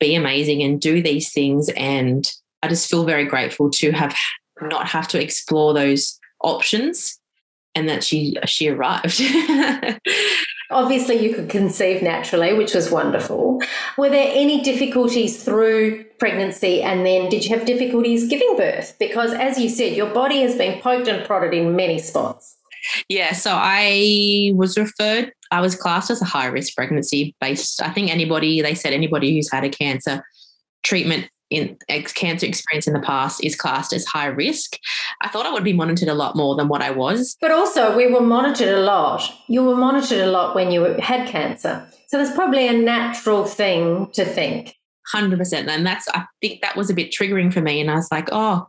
be 0.00 0.14
amazing 0.14 0.62
and 0.62 0.80
do 0.80 1.02
these 1.02 1.32
things. 1.32 1.68
And 1.76 2.30
I 2.62 2.68
just 2.68 2.88
feel 2.88 3.04
very 3.04 3.24
grateful 3.24 3.70
to 3.70 3.90
have 3.92 4.16
not 4.60 4.86
have 4.86 5.08
to 5.08 5.20
explore 5.20 5.74
those 5.74 6.18
options 6.40 7.18
and 7.74 7.88
that 7.88 8.04
she 8.04 8.36
she 8.46 8.68
arrived. 8.68 9.20
Obviously, 10.74 11.24
you 11.24 11.34
could 11.34 11.48
conceive 11.48 12.02
naturally, 12.02 12.52
which 12.52 12.74
was 12.74 12.90
wonderful. 12.90 13.62
Were 13.96 14.10
there 14.10 14.30
any 14.34 14.62
difficulties 14.62 15.42
through 15.42 16.04
pregnancy? 16.18 16.82
And 16.82 17.06
then 17.06 17.28
did 17.28 17.44
you 17.44 17.56
have 17.56 17.64
difficulties 17.64 18.28
giving 18.28 18.56
birth? 18.56 18.96
Because, 18.98 19.32
as 19.32 19.58
you 19.58 19.68
said, 19.68 19.96
your 19.96 20.12
body 20.12 20.42
has 20.42 20.56
been 20.56 20.80
poked 20.82 21.08
and 21.08 21.24
prodded 21.24 21.54
in 21.54 21.76
many 21.76 21.98
spots. 21.98 22.56
Yeah, 23.08 23.32
so 23.32 23.52
I 23.54 24.52
was 24.54 24.76
referred, 24.76 25.32
I 25.50 25.60
was 25.60 25.74
classed 25.74 26.10
as 26.10 26.20
a 26.20 26.26
high 26.26 26.46
risk 26.46 26.74
pregnancy 26.74 27.34
based. 27.40 27.80
I 27.80 27.90
think 27.90 28.10
anybody, 28.10 28.60
they 28.60 28.74
said 28.74 28.92
anybody 28.92 29.34
who's 29.34 29.50
had 29.50 29.64
a 29.64 29.70
cancer 29.70 30.22
treatment 30.82 31.28
in 31.54 31.78
cancer 32.14 32.46
experience 32.46 32.86
in 32.86 32.94
the 32.94 33.00
past 33.00 33.44
is 33.44 33.54
classed 33.54 33.92
as 33.92 34.04
high 34.04 34.26
risk. 34.26 34.78
I 35.22 35.28
thought 35.28 35.46
I 35.46 35.52
would 35.52 35.64
be 35.64 35.72
monitored 35.72 36.08
a 36.08 36.14
lot 36.14 36.36
more 36.36 36.56
than 36.56 36.68
what 36.68 36.82
I 36.82 36.90
was. 36.90 37.36
But 37.40 37.50
also, 37.50 37.96
we 37.96 38.06
were 38.06 38.20
monitored 38.20 38.68
a 38.68 38.80
lot. 38.80 39.22
You 39.48 39.64
were 39.64 39.76
monitored 39.76 40.20
a 40.20 40.30
lot 40.30 40.54
when 40.54 40.70
you 40.70 40.82
had 41.00 41.28
cancer. 41.28 41.86
So 42.08 42.18
there's 42.18 42.34
probably 42.34 42.68
a 42.68 42.72
natural 42.72 43.44
thing 43.44 44.10
to 44.12 44.24
think. 44.24 44.74
100%. 45.14 45.68
And 45.68 45.86
that's, 45.86 46.08
I 46.08 46.24
think 46.40 46.62
that 46.62 46.76
was 46.76 46.90
a 46.90 46.94
bit 46.94 47.12
triggering 47.12 47.52
for 47.52 47.60
me. 47.60 47.80
And 47.80 47.90
I 47.90 47.96
was 47.96 48.10
like, 48.10 48.28
oh, 48.32 48.66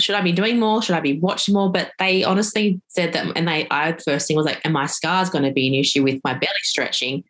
should 0.00 0.14
I 0.14 0.20
be 0.20 0.32
doing 0.32 0.58
more? 0.58 0.82
Should 0.82 0.94
I 0.94 1.00
be 1.00 1.18
watching 1.18 1.54
more? 1.54 1.70
But 1.70 1.92
they 1.98 2.24
honestly 2.24 2.80
said 2.88 3.12
that, 3.14 3.36
and 3.36 3.48
they, 3.48 3.66
I 3.70 3.96
first 4.04 4.28
thing 4.28 4.36
was 4.36 4.46
like, 4.46 4.60
are 4.64 4.70
my 4.70 4.86
scars 4.86 5.30
going 5.30 5.44
to 5.44 5.52
be 5.52 5.68
an 5.68 5.74
issue 5.74 6.02
with 6.02 6.20
my 6.24 6.34
belly 6.34 6.52
stretching? 6.62 7.24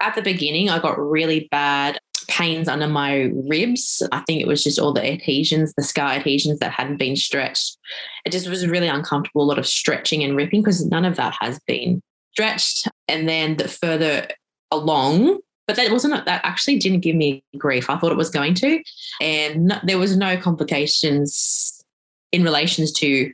At 0.00 0.14
the 0.14 0.22
beginning, 0.22 0.68
I 0.68 0.78
got 0.78 0.98
really 0.98 1.48
bad 1.50 1.98
pains 2.24 2.68
under 2.68 2.88
my 2.88 3.30
ribs. 3.34 4.02
I 4.12 4.20
think 4.20 4.40
it 4.40 4.48
was 4.48 4.64
just 4.64 4.78
all 4.78 4.92
the 4.92 5.04
adhesions, 5.04 5.74
the 5.74 5.82
scar 5.82 6.12
adhesions 6.12 6.58
that 6.58 6.72
hadn't 6.72 6.98
been 6.98 7.16
stretched. 7.16 7.76
It 8.24 8.32
just 8.32 8.48
was 8.48 8.66
really 8.66 8.88
uncomfortable, 8.88 9.42
a 9.42 9.44
lot 9.44 9.58
of 9.58 9.66
stretching 9.66 10.22
and 10.22 10.36
ripping 10.36 10.62
because 10.62 10.84
none 10.86 11.04
of 11.04 11.16
that 11.16 11.34
has 11.40 11.58
been 11.66 12.02
stretched. 12.32 12.88
And 13.08 13.28
then 13.28 13.56
the 13.56 13.68
further 13.68 14.28
along, 14.70 15.38
but 15.66 15.76
that 15.76 15.90
wasn't 15.92 16.24
that 16.24 16.40
actually 16.44 16.78
didn't 16.78 17.00
give 17.00 17.16
me 17.16 17.44
grief. 17.56 17.88
I 17.88 17.98
thought 17.98 18.12
it 18.12 18.18
was 18.18 18.30
going 18.30 18.54
to, 18.54 18.82
and 19.20 19.66
no, 19.66 19.78
there 19.84 19.98
was 19.98 20.16
no 20.16 20.36
complications 20.36 21.84
in 22.32 22.42
relations 22.42 22.92
to 22.92 23.32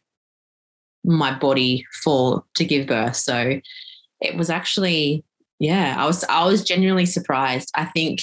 my 1.05 1.37
body 1.37 1.87
for 2.03 2.45
to 2.57 2.65
give 2.65 2.87
birth. 2.87 3.17
So 3.17 3.61
it 4.21 4.37
was 4.37 4.51
actually 4.51 5.25
yeah, 5.59 5.97
I 5.99 6.07
was 6.07 6.25
I 6.25 6.45
was 6.45 6.63
genuinely 6.63 7.07
surprised. 7.07 7.71
I 7.75 7.87
think 7.87 8.21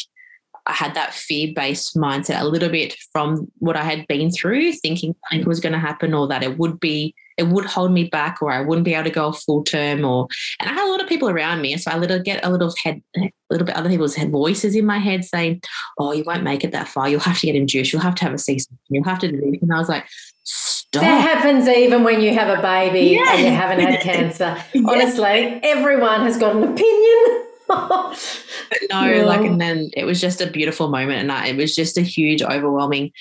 I 0.67 0.73
had 0.73 0.95
that 0.95 1.13
fear 1.13 1.53
based 1.55 1.95
mindset 1.95 2.41
a 2.41 2.45
little 2.45 2.69
bit 2.69 2.95
from 3.11 3.51
what 3.59 3.75
I 3.75 3.83
had 3.83 4.07
been 4.07 4.31
through, 4.31 4.73
thinking 4.73 5.15
something 5.29 5.47
was 5.47 5.59
going 5.59 5.73
to 5.73 5.79
happen 5.79 6.13
or 6.13 6.27
that 6.27 6.43
it 6.43 6.57
would 6.57 6.79
be, 6.79 7.13
it 7.37 7.47
would 7.47 7.65
hold 7.65 7.91
me 7.91 8.05
back 8.05 8.41
or 8.41 8.51
I 8.51 8.61
wouldn't 8.61 8.85
be 8.85 8.93
able 8.93 9.03
to 9.03 9.09
go 9.11 9.31
full 9.31 9.63
term 9.63 10.03
or, 10.03 10.27
and 10.59 10.69
I 10.69 10.73
had 10.73 10.87
a 10.87 10.91
lot 10.91 11.01
of 11.01 11.09
people 11.09 11.29
around 11.29 11.61
me. 11.61 11.77
So 11.77 11.91
I 11.91 11.97
little 11.97 12.19
get 12.19 12.43
a 12.43 12.49
little 12.49 12.73
head, 12.83 13.01
a 13.17 13.29
little 13.49 13.67
bit 13.67 13.75
other 13.75 13.89
people's 13.89 14.15
head 14.15 14.31
voices 14.31 14.75
in 14.75 14.85
my 14.85 14.97
head 14.97 15.23
saying, 15.23 15.61
oh, 15.99 16.13
you 16.13 16.23
won't 16.23 16.43
make 16.43 16.63
it 16.63 16.71
that 16.71 16.87
far. 16.87 17.09
You'll 17.09 17.19
have 17.21 17.39
to 17.39 17.45
get 17.45 17.55
induced. 17.55 17.93
You'll 17.93 18.01
have 18.01 18.15
to 18.15 18.23
have 18.23 18.33
a 18.33 18.37
C-section. 18.37 18.77
You'll 18.89 19.03
have 19.03 19.19
to 19.19 19.31
do 19.31 19.39
this. 19.39 19.61
And 19.61 19.73
I 19.73 19.77
was 19.77 19.89
like, 19.89 20.05
Stop. 20.47 21.01
That 21.01 21.21
happens 21.21 21.67
even 21.67 22.03
when 22.03 22.21
you 22.21 22.33
have 22.35 22.57
a 22.57 22.61
baby 22.61 23.15
yeah. 23.15 23.33
and 23.33 23.41
you 23.41 23.51
haven't 23.51 23.79
had 23.79 23.99
cancer. 24.01 24.63
Honestly, 24.85 25.59
everyone 25.63 26.21
has 26.21 26.37
got 26.37 26.55
an 26.55 26.63
opinion. 26.63 27.44
but 27.67 28.79
no, 28.89 29.05
yeah. 29.05 29.25
like, 29.25 29.41
and 29.41 29.59
then 29.59 29.89
it 29.95 30.05
was 30.05 30.21
just 30.21 30.41
a 30.41 30.49
beautiful 30.49 30.89
moment. 30.89 31.19
And 31.19 31.31
I, 31.31 31.47
it 31.47 31.55
was 31.55 31.75
just 31.75 31.97
a 31.97 32.01
huge, 32.01 32.41
overwhelming 32.41 33.11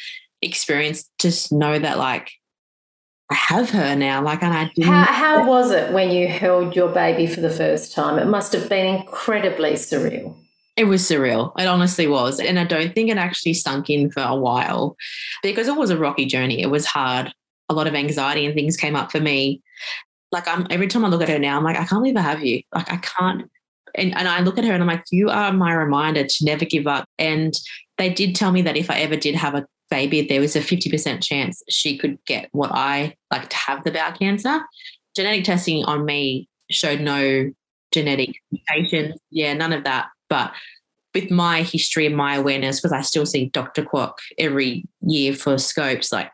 experience. 0.42 1.10
Just 1.18 1.52
know 1.52 1.78
that, 1.78 1.98
like, 1.98 2.30
I 3.30 3.34
have 3.34 3.70
her 3.70 3.96
now. 3.96 4.22
Like, 4.22 4.42
and 4.42 4.52
I 4.52 4.70
didn't. 4.74 4.92
How, 4.92 5.04
how 5.04 5.48
was 5.48 5.70
it 5.70 5.92
when 5.92 6.10
you 6.10 6.28
held 6.28 6.76
your 6.76 6.92
baby 6.92 7.26
for 7.26 7.40
the 7.40 7.50
first 7.50 7.94
time? 7.94 8.18
It 8.18 8.26
must 8.26 8.52
have 8.52 8.68
been 8.68 8.96
incredibly 8.96 9.72
surreal. 9.72 10.36
It 10.76 10.84
was 10.84 11.02
surreal. 11.02 11.58
It 11.58 11.66
honestly 11.66 12.06
was. 12.06 12.40
And 12.40 12.58
I 12.58 12.64
don't 12.64 12.94
think 12.94 13.10
it 13.10 13.16
actually 13.16 13.54
sunk 13.54 13.88
in 13.88 14.10
for 14.10 14.22
a 14.22 14.34
while 14.34 14.96
because 15.42 15.68
it 15.68 15.76
was 15.76 15.90
a 15.90 15.96
rocky 15.96 16.26
journey. 16.26 16.60
It 16.60 16.70
was 16.70 16.84
hard. 16.84 17.32
A 17.68 17.74
lot 17.74 17.86
of 17.86 17.94
anxiety 17.94 18.44
and 18.44 18.54
things 18.54 18.76
came 18.76 18.96
up 18.96 19.12
for 19.12 19.20
me. 19.20 19.62
Like 20.32 20.48
I'm 20.48 20.66
every 20.70 20.88
time 20.88 21.04
I 21.04 21.08
look 21.08 21.22
at 21.22 21.28
her 21.28 21.38
now, 21.38 21.56
I'm 21.56 21.64
like, 21.64 21.76
I 21.76 21.84
can't 21.84 22.02
believe 22.02 22.16
I 22.16 22.22
have 22.22 22.44
you. 22.44 22.62
Like 22.74 22.92
I 22.92 22.96
can't 22.96 23.48
and, 23.94 24.16
and 24.16 24.28
I 24.28 24.40
look 24.40 24.58
at 24.58 24.64
her 24.64 24.72
and 24.72 24.82
I'm 24.82 24.88
like, 24.88 25.04
you 25.10 25.30
are 25.30 25.52
my 25.52 25.72
reminder 25.72 26.24
to 26.24 26.44
never 26.44 26.64
give 26.64 26.86
up. 26.86 27.06
And 27.18 27.54
they 27.98 28.10
did 28.10 28.34
tell 28.34 28.52
me 28.52 28.62
that 28.62 28.76
if 28.76 28.90
I 28.90 29.00
ever 29.00 29.16
did 29.16 29.34
have 29.34 29.54
a 29.54 29.66
baby, 29.90 30.22
there 30.22 30.40
was 30.40 30.56
a 30.56 30.60
50% 30.60 31.22
chance 31.22 31.62
she 31.68 31.96
could 31.96 32.18
get 32.26 32.48
what 32.52 32.72
I 32.72 33.16
like 33.30 33.48
to 33.48 33.56
have 33.56 33.84
the 33.84 33.92
bowel 33.92 34.12
cancer. 34.12 34.60
Genetic 35.14 35.44
testing 35.44 35.84
on 35.84 36.04
me 36.04 36.48
showed 36.70 37.00
no 37.00 37.50
genetic 37.92 38.34
mutations. 38.50 39.16
Yeah, 39.30 39.54
none 39.54 39.72
of 39.72 39.84
that. 39.84 40.08
But 40.28 40.52
with 41.14 41.30
my 41.30 41.62
history 41.62 42.06
and 42.06 42.16
my 42.16 42.34
awareness, 42.34 42.80
because 42.80 42.92
I 42.92 43.02
still 43.02 43.24
see 43.24 43.46
Dr. 43.46 43.84
Kwok 43.84 44.14
every 44.36 44.84
year 45.00 45.32
for 45.32 45.58
scopes, 45.58 46.10
like 46.10 46.30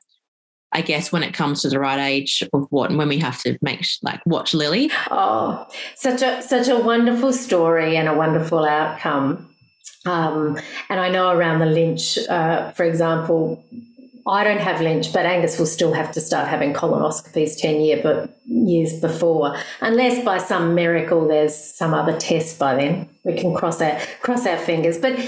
I 0.73 0.83
guess 0.83 1.11
when 1.11 1.23
it 1.23 1.35
comes 1.35 1.63
to 1.63 1.69
the 1.69 1.81
right 1.81 1.99
age 1.99 2.43
of 2.53 2.67
what 2.71 2.91
and 2.91 2.99
when 2.99 3.09
we 3.09 3.19
have 3.19 3.43
to 3.43 3.59
make 3.61 3.85
like 4.03 4.21
watch 4.25 4.55
Lily. 4.55 4.91
Oh, 5.11 5.67
such 5.97 6.23
a 6.23 6.43
such 6.43 6.69
a 6.69 6.79
wonderful 6.79 7.33
story 7.33 7.97
and 7.97 8.09
a 8.09 8.15
wonderful 8.15 8.65
outcome. 8.65 9.49
Um, 10.07 10.59
and 10.89 11.01
I 11.01 11.11
know 11.11 11.31
around 11.31 11.59
the 11.59 11.67
Lynch, 11.67 12.17
uh, 12.29 12.71
for 12.73 12.85
example, 12.85 13.63
I 14.27 14.45
don't 14.45 14.61
have 14.61 14.81
Lynch, 14.81 15.13
but 15.13 15.27
Angus 15.27 15.59
will 15.59 15.67
still 15.67 15.93
have 15.93 16.13
to 16.13 16.21
start 16.21 16.47
having 16.47 16.73
colonoscopies 16.73 17.59
ten 17.59 17.81
year 17.81 18.01
but 18.03 18.39
years 18.47 19.01
before, 19.01 19.57
unless 19.81 20.25
by 20.25 20.39
some 20.39 20.75
miracle 20.75 21.27
there's 21.27 21.55
some 21.55 21.95
other 21.95 22.17
test 22.19 22.59
by 22.59 22.77
then. 22.77 23.09
We 23.25 23.35
can 23.35 23.55
cross 23.55 23.81
our 23.81 23.99
cross 24.21 24.47
our 24.47 24.57
fingers. 24.57 24.99
But 24.99 25.19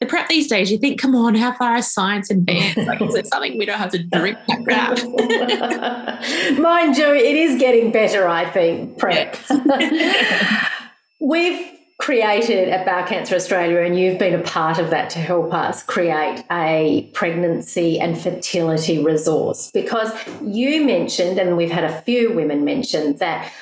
the 0.00 0.06
prep 0.06 0.28
these 0.28 0.46
days, 0.46 0.70
you 0.70 0.78
think, 0.78 1.00
come 1.00 1.16
on, 1.16 1.34
how 1.34 1.52
far 1.52 1.76
is 1.76 1.90
science 1.90 2.30
advanced? 2.30 2.76
Like, 2.76 3.02
is 3.02 3.14
it 3.16 3.26
something 3.26 3.58
we 3.58 3.66
don't 3.66 3.78
have 3.78 3.90
to 3.90 4.02
drink 4.02 4.38
that 4.48 4.64
crap? 4.64 6.58
Mind 6.58 6.96
you, 6.96 7.12
it 7.12 7.36
is 7.36 7.58
getting 7.58 7.90
better, 7.90 8.28
I 8.28 8.48
think, 8.48 8.96
prep. 8.98 9.36
We've 11.20 11.72
created 11.98 12.68
at 12.68 12.86
Bowel 12.86 13.04
Cancer 13.08 13.34
Australia, 13.34 13.80
and 13.80 13.98
you've 13.98 14.20
been 14.20 14.38
a 14.38 14.42
part 14.42 14.78
of 14.78 14.90
that 14.90 15.10
to 15.10 15.18
help 15.18 15.52
us 15.52 15.82
create 15.82 16.44
a 16.48 17.10
pregnancy 17.12 17.98
and 17.98 18.16
fertility 18.16 19.02
resource. 19.02 19.72
Because 19.72 20.12
you 20.40 20.84
mentioned, 20.84 21.40
and 21.40 21.56
we've 21.56 21.72
had 21.72 21.82
a 21.82 22.02
few 22.02 22.32
women 22.32 22.64
mention, 22.64 23.16
that 23.16 23.52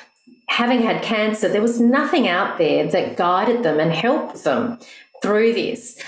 having 0.49 0.83
had 0.83 1.03
cancer, 1.03 1.49
there 1.49 1.62
was 1.62 1.81
nothing 1.81 2.29
out 2.29 2.59
there 2.59 2.87
that 2.87 3.16
guided 3.16 3.62
them 3.62 3.81
and 3.81 3.90
helped 3.90 4.44
them 4.44 4.79
through 5.22 5.55
this. 5.55 5.99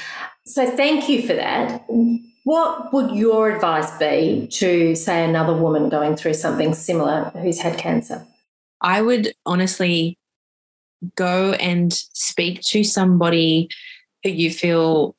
So, 0.49 0.71
thank 0.71 1.09
you 1.09 1.27
for 1.27 1.35
that. 1.35 1.85
What 2.45 2.93
would 2.95 3.15
your 3.15 3.51
advice 3.51 3.91
be 3.99 4.49
to, 4.53 4.95
say, 4.95 5.23
another 5.23 5.53
woman 5.53 5.91
going 5.91 6.17
through 6.17 6.35
something 6.35 6.73
similar 6.73 7.31
who's 7.35 7.61
had 7.61 7.77
cancer? 7.77 8.27
I 8.81 9.03
would 9.03 9.35
honestly 9.45 10.17
go 11.17 11.53
and 11.53 11.93
speak 11.93 12.63
to 12.63 12.83
somebody 12.83 13.69
who 14.25 14.31
you 14.31 14.51
feel 14.51 15.15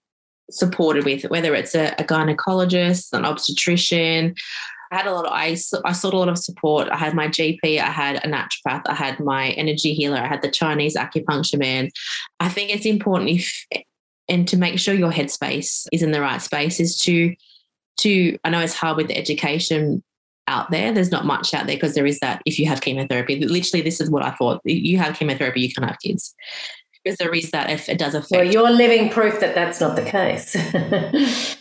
supported 0.49 1.05
with, 1.05 1.25
whether 1.25 1.53
it's 1.53 1.75
a, 1.75 1.93
a 1.99 2.03
gynecologist, 2.03 3.13
an 3.13 3.25
obstetrician. 3.25 4.33
I 4.91 4.95
had 4.95 5.05
a 5.05 5.13
lot 5.13 5.27
of 5.27 5.31
I, 5.31 5.55
I 5.85 5.91
sought 5.91 6.15
a 6.15 6.17
lot 6.17 6.29
of 6.29 6.39
support. 6.39 6.89
I 6.89 6.97
had 6.97 7.13
my 7.13 7.27
GP, 7.27 7.79
I 7.79 7.91
had 7.91 8.15
a 8.25 8.27
naturopath, 8.27 8.81
I 8.87 8.95
had 8.95 9.19
my 9.19 9.49
energy 9.49 9.93
healer, 9.93 10.17
I 10.17 10.27
had 10.27 10.41
the 10.41 10.49
Chinese 10.49 10.95
acupuncture 10.95 11.59
man. 11.59 11.89
I 12.39 12.49
think 12.49 12.71
it's 12.71 12.87
important 12.87 13.29
if 13.29 13.65
and 14.29 14.47
to 14.47 14.57
make 14.57 14.79
sure 14.79 14.93
your 14.93 15.11
headspace 15.11 15.87
is 15.91 16.03
in 16.03 16.11
the 16.11 16.21
right 16.21 16.41
space 16.41 16.79
is 16.79 16.97
to 17.01 17.35
to 17.97 18.37
I 18.43 18.49
know 18.49 18.61
it's 18.61 18.75
hard 18.75 18.97
with 18.97 19.07
the 19.07 19.17
education 19.17 20.03
out 20.47 20.71
there. 20.71 20.91
There's 20.91 21.11
not 21.11 21.25
much 21.25 21.53
out 21.53 21.67
there 21.67 21.75
because 21.75 21.95
there 21.95 22.05
is 22.05 22.19
that 22.19 22.41
if 22.45 22.59
you 22.59 22.65
have 22.67 22.81
chemotherapy, 22.81 23.39
literally, 23.39 23.81
this 23.81 24.01
is 24.01 24.09
what 24.09 24.25
I 24.25 24.31
thought. 24.31 24.61
You 24.65 24.97
have 24.97 25.17
chemotherapy, 25.17 25.61
you 25.61 25.71
can't 25.71 25.87
have 25.87 25.99
kids. 25.99 26.35
Because 27.03 27.17
there 27.17 27.33
is 27.33 27.51
that 27.51 27.69
if 27.69 27.87
it 27.87 27.97
does 27.97 28.13
affect. 28.13 28.31
Well, 28.31 28.51
you're 28.51 28.71
living 28.71 29.09
proof 29.09 29.39
that 29.39 29.55
that's 29.55 29.79
not 29.79 29.95
the 29.95 30.03
case. 30.03 30.53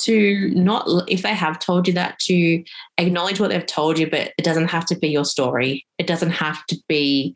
to 0.00 0.50
not, 0.50 0.86
if 1.08 1.22
they 1.22 1.34
have 1.34 1.58
told 1.58 1.86
you 1.86 1.94
that, 1.94 2.18
to 2.20 2.62
acknowledge 2.98 3.40
what 3.40 3.50
they've 3.50 3.64
told 3.64 3.98
you, 3.98 4.10
but 4.10 4.32
it 4.36 4.44
doesn't 4.44 4.68
have 4.68 4.84
to 4.86 4.98
be 4.98 5.08
your 5.08 5.24
story. 5.24 5.86
It 5.98 6.06
doesn't 6.06 6.30
have 6.30 6.66
to 6.66 6.78
be 6.88 7.34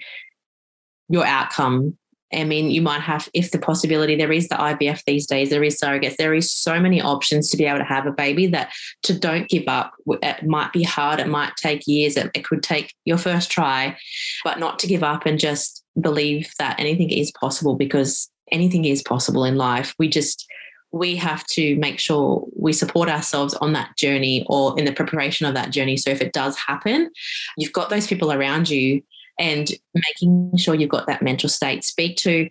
your 1.08 1.24
outcome 1.24 1.96
I 2.32 2.44
mean, 2.44 2.70
you 2.70 2.82
might 2.82 3.02
have, 3.02 3.28
if 3.34 3.52
the 3.52 3.58
possibility 3.58 4.16
there 4.16 4.32
is 4.32 4.48
the 4.48 4.56
IVF 4.56 5.04
these 5.04 5.26
days, 5.26 5.50
there 5.50 5.62
is 5.62 5.78
surrogates, 5.78 6.16
there 6.16 6.34
is 6.34 6.50
so 6.50 6.80
many 6.80 7.00
options 7.00 7.50
to 7.50 7.56
be 7.56 7.64
able 7.64 7.78
to 7.78 7.84
have 7.84 8.06
a 8.06 8.12
baby 8.12 8.48
that 8.48 8.72
to 9.04 9.16
don't 9.16 9.48
give 9.48 9.64
up. 9.68 9.92
It 10.22 10.44
might 10.44 10.72
be 10.72 10.82
hard, 10.82 11.20
it 11.20 11.28
might 11.28 11.54
take 11.56 11.86
years, 11.86 12.16
it, 12.16 12.30
it 12.34 12.44
could 12.44 12.62
take 12.62 12.94
your 13.04 13.18
first 13.18 13.50
try, 13.50 13.96
but 14.42 14.58
not 14.58 14.78
to 14.80 14.88
give 14.88 15.04
up 15.04 15.24
and 15.24 15.38
just 15.38 15.84
believe 16.00 16.50
that 16.58 16.80
anything 16.80 17.10
is 17.10 17.30
possible 17.30 17.76
because 17.76 18.28
anything 18.50 18.84
is 18.84 19.02
possible 19.02 19.44
in 19.44 19.56
life. 19.56 19.94
We 19.96 20.08
just, 20.08 20.46
we 20.90 21.14
have 21.16 21.46
to 21.48 21.76
make 21.76 22.00
sure 22.00 22.44
we 22.56 22.72
support 22.72 23.08
ourselves 23.08 23.54
on 23.54 23.72
that 23.74 23.96
journey 23.96 24.44
or 24.48 24.76
in 24.76 24.84
the 24.84 24.92
preparation 24.92 25.46
of 25.46 25.54
that 25.54 25.70
journey. 25.70 25.96
So 25.96 26.10
if 26.10 26.20
it 26.20 26.32
does 26.32 26.56
happen, 26.56 27.10
you've 27.56 27.72
got 27.72 27.88
those 27.88 28.08
people 28.08 28.32
around 28.32 28.68
you 28.68 29.02
and 29.38 29.70
making 29.94 30.56
sure 30.56 30.74
you've 30.74 30.90
got 30.90 31.06
that 31.06 31.22
mental 31.22 31.48
state. 31.48 31.84
Speak 31.84 32.16
to, 32.18 32.48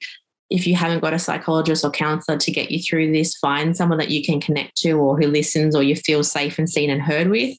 if 0.50 0.68
you 0.68 0.76
haven't 0.76 1.02
got 1.02 1.14
a 1.14 1.20
psychologist 1.20 1.84
or 1.84 1.92
counselor 1.92 2.38
to 2.38 2.52
get 2.52 2.72
you 2.72 2.82
through 2.82 3.12
this, 3.12 3.36
find 3.38 3.76
someone 3.76 3.98
that 3.98 4.12
you 4.12 4.24
can 4.24 4.40
connect 4.40 4.78
to 4.78 4.94
or 4.94 5.18
who 5.18 5.28
listens 5.28 5.76
or 5.76 5.84
you 5.84 5.96
feel 5.96 6.24
safe 6.24 6.60
and 6.60 6.70
seen 6.70 6.90
and 6.90 7.02
heard 7.02 7.30
with. 7.30 7.58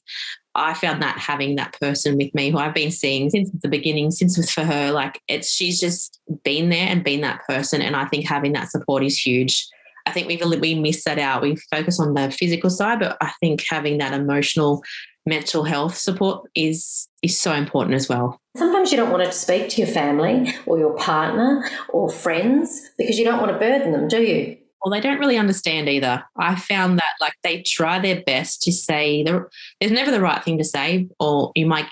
I 0.55 0.73
found 0.73 1.03
that 1.03 1.19
having 1.19 1.55
that 1.55 1.79
person 1.79 2.17
with 2.17 2.33
me 2.33 2.49
who 2.49 2.57
I've 2.57 2.73
been 2.73 2.89
seeing 2.89 3.29
since 3.29 3.51
the 3.51 3.67
beginning, 3.67 4.09
since 4.09 4.51
for 4.51 4.63
her, 4.63 4.91
like 4.91 5.21
it's 5.27 5.51
she's 5.51 5.79
just 5.79 6.19
been 6.43 6.69
there 6.69 6.87
and 6.87 7.03
been 7.03 7.21
that 7.21 7.45
person. 7.47 7.81
And 7.81 7.95
I 7.95 8.05
think 8.05 8.27
having 8.27 8.53
that 8.53 8.71
support 8.71 9.03
is 9.03 9.23
huge. 9.23 9.67
I 10.07 10.11
think 10.11 10.27
we've 10.27 10.41
we 10.59 10.73
miss 10.73 11.03
that 11.03 11.19
out. 11.19 11.43
We 11.43 11.57
focus 11.69 11.99
on 11.99 12.15
the 12.15 12.31
physical 12.31 12.71
side, 12.71 12.99
but 12.99 13.17
I 13.21 13.31
think 13.39 13.63
having 13.69 13.99
that 13.99 14.13
emotional 14.13 14.81
mental 15.27 15.63
health 15.63 15.95
support 15.95 16.49
is 16.55 17.07
is 17.21 17.37
so 17.37 17.53
important 17.53 17.93
as 17.93 18.09
well. 18.09 18.41
Sometimes 18.57 18.91
you 18.91 18.97
don't 18.97 19.11
want 19.11 19.23
to 19.23 19.31
speak 19.31 19.69
to 19.69 19.81
your 19.81 19.91
family 19.91 20.53
or 20.65 20.79
your 20.79 20.95
partner 20.97 21.69
or 21.89 22.09
friends 22.09 22.89
because 22.97 23.19
you 23.19 23.25
don't 23.25 23.39
want 23.39 23.51
to 23.51 23.57
burden 23.59 23.91
them, 23.91 24.07
do 24.07 24.21
you? 24.21 24.57
Well, 24.83 24.91
they 24.91 25.01
don't 25.01 25.19
really 25.19 25.37
understand 25.37 25.89
either. 25.89 26.23
I 26.37 26.55
found 26.55 26.97
that 26.97 27.13
like 27.19 27.33
they 27.43 27.61
try 27.61 27.99
their 27.99 28.21
best 28.23 28.61
to 28.63 28.71
say 28.71 29.23
there's 29.23 29.91
never 29.91 30.11
the 30.11 30.21
right 30.21 30.43
thing 30.43 30.57
to 30.57 30.63
say, 30.63 31.07
or 31.19 31.51
you 31.55 31.65
might 31.65 31.87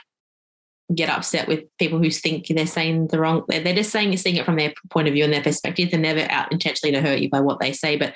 get 0.93 1.09
upset 1.09 1.47
with 1.47 1.63
people 1.79 1.97
who 1.99 2.11
think 2.11 2.47
they're 2.47 2.67
saying 2.67 3.07
the 3.07 3.19
wrong. 3.19 3.43
They're 3.47 3.73
just 3.73 3.89
saying 3.89 4.15
seeing 4.17 4.35
it 4.35 4.45
from 4.45 4.55
their 4.55 4.73
point 4.91 5.07
of 5.07 5.13
view 5.13 5.23
and 5.23 5.33
their 5.33 5.41
perspective. 5.41 5.91
They're 5.91 5.99
never 5.99 6.27
out 6.31 6.51
intentionally 6.51 6.93
to 6.93 7.01
hurt 7.01 7.19
you 7.19 7.29
by 7.29 7.41
what 7.41 7.59
they 7.59 7.73
say, 7.73 7.97
but 7.97 8.13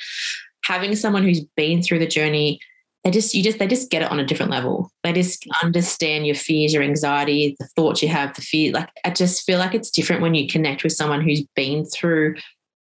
having 0.65 0.95
someone 0.95 1.23
who's 1.23 1.43
been 1.55 1.81
through 1.81 1.99
the 1.99 2.07
journey 2.07 2.59
they 3.03 3.11
just 3.11 3.33
you 3.33 3.41
just 3.41 3.59
they 3.59 3.67
just 3.67 3.89
get 3.89 4.01
it 4.01 4.11
on 4.11 4.19
a 4.19 4.25
different 4.25 4.51
level. 4.51 4.91
They 5.03 5.13
just 5.13 5.45
understand 5.63 6.25
your 6.25 6.35
fears 6.35 6.73
your 6.73 6.83
anxiety 6.83 7.55
the 7.59 7.67
thoughts 7.67 8.01
you 8.01 8.09
have 8.09 8.35
the 8.35 8.41
fear 8.41 8.73
like 8.73 8.89
i 9.05 9.09
just 9.09 9.45
feel 9.45 9.57
like 9.57 9.73
it's 9.73 9.89
different 9.89 10.21
when 10.21 10.35
you 10.35 10.47
connect 10.47 10.83
with 10.83 10.93
someone 10.93 11.21
who's 11.21 11.43
been 11.55 11.85
through 11.85 12.35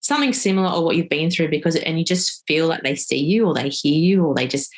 something 0.01 0.33
similar 0.33 0.69
or 0.69 0.83
what 0.83 0.95
you've 0.95 1.09
been 1.09 1.29
through 1.29 1.49
because 1.49 1.75
and 1.75 1.99
you 1.99 2.05
just 2.05 2.43
feel 2.47 2.67
like 2.67 2.81
they 2.83 2.95
see 2.95 3.19
you 3.19 3.45
or 3.45 3.53
they 3.53 3.69
hear 3.69 3.93
you 3.93 4.25
or 4.25 4.33
they 4.33 4.47
just 4.47 4.71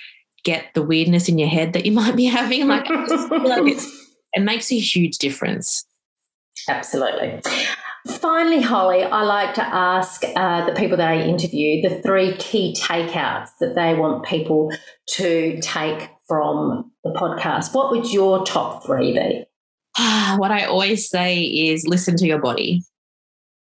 get 0.43 0.65
the 0.73 0.81
weirdness 0.81 1.29
in 1.29 1.37
your 1.37 1.49
head 1.49 1.73
that 1.73 1.85
you 1.85 1.91
might 2.01 2.15
be 2.15 2.25
having. 2.25 2.67
Like 2.67 2.89
like 2.89 3.77
it 4.33 4.41
makes 4.41 4.71
a 4.71 4.79
huge 4.79 5.17
difference. 5.17 5.85
Absolutely 6.67 7.41
Finally, 8.07 8.61
Hollie, 8.61 9.03
I 9.03 9.21
like 9.23 9.53
to 9.55 9.63
ask 9.63 10.23
uh, 10.35 10.65
the 10.65 10.73
people 10.73 10.97
that 10.97 11.07
I 11.07 11.21
interview 11.21 11.81
the 11.81 12.01
three 12.01 12.35
key 12.37 12.75
takeouts 12.77 13.49
that 13.59 13.75
they 13.75 13.93
want 13.93 14.25
people 14.25 14.71
to 15.11 15.59
take 15.61 16.09
from 16.27 16.91
the 17.03 17.11
podcast. 17.11 17.75
What 17.75 17.91
would 17.91 18.11
your 18.11 18.43
top 18.43 18.85
three 18.85 19.13
be? 19.13 19.45
what 20.37 20.51
I 20.51 20.65
always 20.65 21.09
say 21.09 21.43
is 21.43 21.87
listen 21.87 22.17
to 22.17 22.25
your 22.25 22.39
body. 22.39 22.83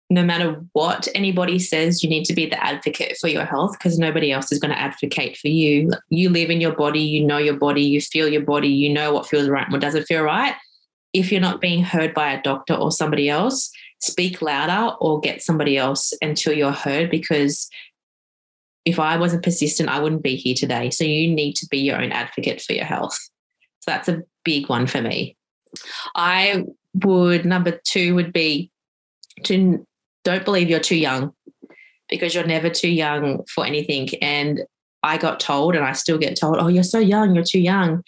No 0.10 0.24
matter 0.24 0.64
what 0.74 1.08
anybody 1.16 1.58
says, 1.60 2.04
you 2.04 2.10
need 2.10 2.24
to 2.26 2.34
be 2.34 2.46
the 2.46 2.64
advocate 2.64 3.18
for 3.18 3.28
your 3.28 3.44
health 3.44 3.74
because 3.78 3.98
nobody 3.98 4.32
else 4.32 4.52
is 4.52 4.60
going 4.60 4.72
to 4.72 4.80
advocate 4.80 5.38
for 5.38 5.50
you. 5.50 5.92
You 6.10 6.30
live 6.30 6.50
in 6.50 6.62
your 6.62 6.76
body, 6.76 7.02
you 7.02 7.26
know 7.26 7.38
your 7.38 7.58
body, 7.58 7.82
you 7.82 8.02
feel 8.02 8.30
your 8.30 8.44
body, 8.44 8.70
you 8.70 8.94
know 8.94 9.12
what 9.12 9.28
feels 9.28 9.50
right 9.50 9.64
and 9.64 9.74
what 9.74 9.82
doesn't 9.82 10.06
feel 10.06 10.22
right. 10.22 10.54
If 11.14 11.32
you're 11.32 11.42
not 11.42 11.60
being 11.60 11.84
heard 11.84 12.14
by 12.14 12.32
a 12.32 12.42
doctor 12.42 12.76
or 12.76 12.92
somebody 12.92 13.28
else, 13.30 13.72
speak 14.00 14.42
louder 14.42 14.96
or 15.00 15.20
get 15.20 15.42
somebody 15.42 15.78
else 15.78 16.14
until 16.22 16.54
you're 16.54 16.72
heard 16.72 17.10
because 17.10 17.70
if 18.86 19.00
I 19.00 19.18
wasn't 19.18 19.44
persistent, 19.44 19.90
I 19.90 20.00
wouldn't 20.00 20.24
be 20.24 20.36
here 20.36 20.56
today. 20.56 20.90
So 20.92 21.04
you 21.04 21.34
need 21.34 21.56
to 21.58 21.68
be 21.70 21.80
your 21.80 22.02
own 22.02 22.12
advocate 22.12 22.62
for 22.62 22.74
your 22.74 22.86
health. 22.86 23.18
So 23.82 23.92
that's 23.92 24.08
a 24.08 24.22
big 24.46 24.70
one 24.70 24.88
for 24.88 25.02
me. 25.02 25.36
I 26.16 26.64
would, 27.04 27.46
number 27.46 27.80
two 27.84 28.16
would 28.16 28.32
be 28.32 28.72
to 29.44 29.86
don't 30.24 30.46
believe 30.46 30.70
you're 30.70 30.80
too 30.80 30.96
young 30.96 31.34
because 32.10 32.34
you're 32.34 32.46
never 32.46 32.70
too 32.70 32.90
young 32.90 33.44
for 33.54 33.66
anything. 33.66 34.10
And 34.22 34.62
I 35.04 35.18
got 35.18 35.40
told, 35.40 35.76
and 35.76 35.86
I 35.86 35.92
still 35.94 36.18
get 36.18 36.40
told, 36.40 36.58
oh, 36.58 36.68
you're 36.68 36.84
so 36.84 37.00
young, 37.00 37.36
you're 37.36 37.44
too 37.44 37.60
young. 37.60 38.04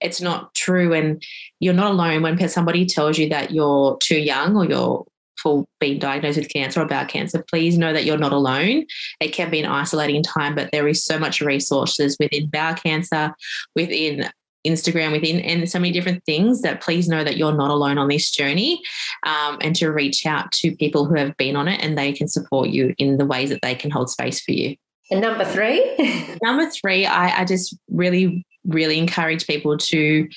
It's 0.00 0.20
not 0.20 0.54
true. 0.54 0.92
And 0.92 1.22
you're 1.60 1.74
not 1.74 1.92
alone 1.92 2.22
when 2.22 2.48
somebody 2.48 2.86
tells 2.86 3.18
you 3.18 3.28
that 3.28 3.52
you're 3.52 3.96
too 4.02 4.18
young 4.18 4.56
or 4.56 4.64
you're 4.64 5.06
for 5.44 5.66
being 5.78 5.98
diagnosed 5.98 6.38
with 6.38 6.48
cancer 6.48 6.80
or 6.80 6.86
bowel 6.86 7.04
cancer, 7.04 7.44
please 7.48 7.76
know 7.78 7.92
that 7.92 8.06
you're 8.06 8.18
not 8.18 8.32
alone. 8.32 8.86
It 9.20 9.28
can 9.28 9.50
be 9.50 9.60
an 9.60 9.70
isolating 9.70 10.22
time, 10.22 10.54
but 10.54 10.72
there 10.72 10.88
is 10.88 11.04
so 11.04 11.18
much 11.18 11.42
resources 11.42 12.16
within 12.18 12.48
bowel 12.48 12.74
cancer, 12.74 13.32
within 13.76 14.30
Instagram, 14.66 15.12
within 15.12 15.40
and 15.40 15.70
so 15.70 15.78
many 15.78 15.92
different 15.92 16.24
things 16.24 16.62
that 16.62 16.80
please 16.80 17.08
know 17.08 17.22
that 17.22 17.36
you're 17.36 17.54
not 17.54 17.70
alone 17.70 17.98
on 17.98 18.08
this 18.08 18.30
journey 18.30 18.80
um, 19.26 19.58
and 19.60 19.76
to 19.76 19.92
reach 19.92 20.24
out 20.24 20.50
to 20.52 20.74
people 20.76 21.04
who 21.04 21.14
have 21.16 21.36
been 21.36 21.56
on 21.56 21.68
it 21.68 21.84
and 21.84 21.98
they 21.98 22.12
can 22.12 22.26
support 22.26 22.70
you 22.70 22.94
in 22.96 23.18
the 23.18 23.26
ways 23.26 23.50
that 23.50 23.60
they 23.60 23.74
can 23.74 23.90
hold 23.90 24.08
space 24.08 24.40
for 24.40 24.52
you. 24.52 24.74
And 25.10 25.20
number 25.20 25.44
three? 25.44 25.94
number 26.42 26.70
three, 26.70 27.04
I, 27.04 27.42
I 27.42 27.44
just 27.44 27.76
really, 27.90 28.46
really 28.66 28.98
encourage 28.98 29.46
people 29.46 29.76
to, 29.76 30.28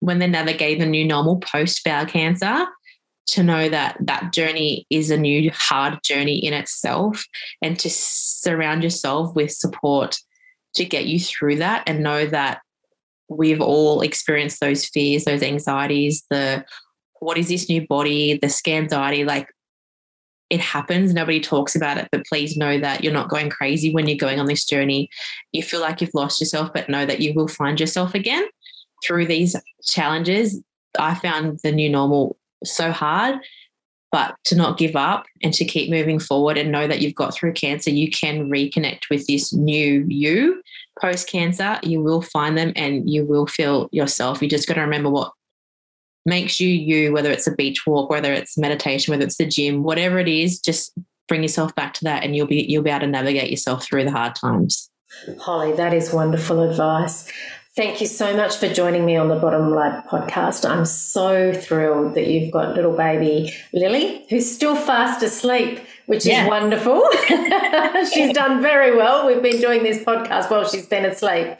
when 0.00 0.18
they're 0.18 0.26
navigating 0.26 0.80
the 0.80 0.86
new 0.86 1.06
normal 1.06 1.38
post 1.38 1.84
bowel 1.84 2.06
cancer, 2.06 2.66
to 3.28 3.42
know 3.42 3.68
that 3.68 3.96
that 4.00 4.32
journey 4.32 4.86
is 4.90 5.10
a 5.10 5.16
new 5.16 5.50
hard 5.54 5.98
journey 6.02 6.38
in 6.38 6.52
itself 6.52 7.24
and 7.60 7.78
to 7.78 7.88
surround 7.90 8.82
yourself 8.82 9.34
with 9.34 9.52
support 9.52 10.18
to 10.74 10.84
get 10.84 11.06
you 11.06 11.20
through 11.20 11.56
that 11.56 11.82
and 11.86 12.02
know 12.02 12.26
that 12.26 12.60
we've 13.28 13.60
all 13.60 14.00
experienced 14.00 14.60
those 14.60 14.84
fears 14.84 15.24
those 15.24 15.42
anxieties 15.42 16.24
the 16.30 16.64
what 17.20 17.38
is 17.38 17.48
this 17.48 17.68
new 17.68 17.86
body 17.86 18.38
the 18.42 18.62
anxiety 18.66 19.24
like 19.24 19.48
it 20.52 20.60
happens. 20.60 21.14
Nobody 21.14 21.40
talks 21.40 21.74
about 21.74 21.96
it 21.96 22.08
but 22.12 22.26
please 22.26 22.58
know 22.58 22.78
that 22.78 23.02
you're 23.02 23.10
not 23.10 23.30
going 23.30 23.48
crazy 23.48 23.90
when 23.90 24.06
you're 24.06 24.18
going 24.18 24.38
on 24.38 24.44
this 24.44 24.66
journey. 24.66 25.08
You 25.52 25.62
feel 25.62 25.80
like 25.80 26.02
you've 26.02 26.12
lost 26.12 26.42
yourself 26.42 26.74
but 26.74 26.90
know 26.90 27.06
that 27.06 27.20
you 27.20 27.32
will 27.32 27.48
find 27.48 27.80
yourself 27.80 28.14
again 28.14 28.44
through 29.02 29.28
these 29.28 29.56
challenges. 29.82 30.62
I 30.98 31.14
found 31.14 31.60
the 31.62 31.72
new 31.72 31.88
normal 31.88 32.36
so 32.64 32.92
hard. 32.92 33.38
but 34.12 34.36
to 34.44 34.54
not 34.54 34.76
give 34.76 34.94
up 34.94 35.24
and 35.42 35.54
to 35.54 35.64
keep 35.64 35.90
moving 35.90 36.18
forward 36.18 36.58
and 36.58 36.70
know 36.70 36.86
that 36.86 37.00
you've 37.00 37.14
got 37.14 37.34
through 37.34 37.54
cancer, 37.54 37.88
you 37.88 38.10
can 38.10 38.50
reconnect 38.50 39.08
with 39.10 39.26
this 39.26 39.54
new 39.54 40.04
you 40.06 40.62
post 41.00 41.26
cancer. 41.28 41.80
You 41.82 42.02
will 42.02 42.20
find 42.20 42.56
them 42.56 42.74
and 42.76 43.08
you 43.08 43.24
will 43.24 43.46
feel 43.46 43.88
yourself. 43.90 44.42
You 44.42 44.50
just 44.50 44.68
got 44.68 44.74
to 44.74 44.82
remember 44.82 45.08
what 45.08 45.32
makes 46.26 46.60
you 46.60 46.68
you, 46.68 47.12
whether 47.12 47.30
it's 47.30 47.46
a 47.46 47.54
beach 47.54 47.86
walk, 47.86 48.10
whether 48.10 48.32
it's 48.32 48.58
meditation, 48.58 49.12
whether 49.12 49.24
it's 49.24 49.38
the 49.38 49.46
gym, 49.46 49.82
whatever 49.82 50.18
it 50.18 50.28
is, 50.28 50.60
just 50.60 50.92
bring 51.26 51.42
yourself 51.42 51.74
back 51.74 51.94
to 51.94 52.04
that 52.04 52.22
and 52.22 52.36
you'll 52.36 52.46
be 52.46 52.66
you'll 52.68 52.82
be 52.82 52.90
able 52.90 53.00
to 53.00 53.06
navigate 53.06 53.50
yourself 53.50 53.82
through 53.82 54.04
the 54.04 54.12
hard 54.12 54.34
times. 54.34 54.90
Hollie, 55.40 55.72
that 55.72 55.94
is 55.94 56.12
wonderful 56.12 56.62
advice. 56.62 57.32
Thank 57.74 58.02
you 58.02 58.06
so 58.06 58.36
much 58.36 58.56
for 58.56 58.68
joining 58.68 59.06
me 59.06 59.16
on 59.16 59.28
the 59.28 59.36
Bottom 59.36 59.70
Line 59.70 60.02
podcast. 60.02 60.68
I'm 60.68 60.84
so 60.84 61.54
thrilled 61.54 62.14
that 62.16 62.26
you've 62.26 62.52
got 62.52 62.76
little 62.76 62.94
baby 62.94 63.54
Lily, 63.72 64.26
who's 64.28 64.54
still 64.54 64.76
fast 64.76 65.22
asleep 65.22 65.80
which 66.12 66.26
yeah. 66.26 66.42
is 66.42 66.48
wonderful. 66.50 67.02
she's 68.12 68.34
done 68.34 68.60
very 68.60 68.94
well. 68.94 69.26
We've 69.26 69.42
been 69.42 69.62
doing 69.62 69.82
this 69.82 70.04
podcast 70.04 70.50
while 70.50 70.68
she's 70.68 70.84
been 70.84 71.06
asleep. 71.06 71.56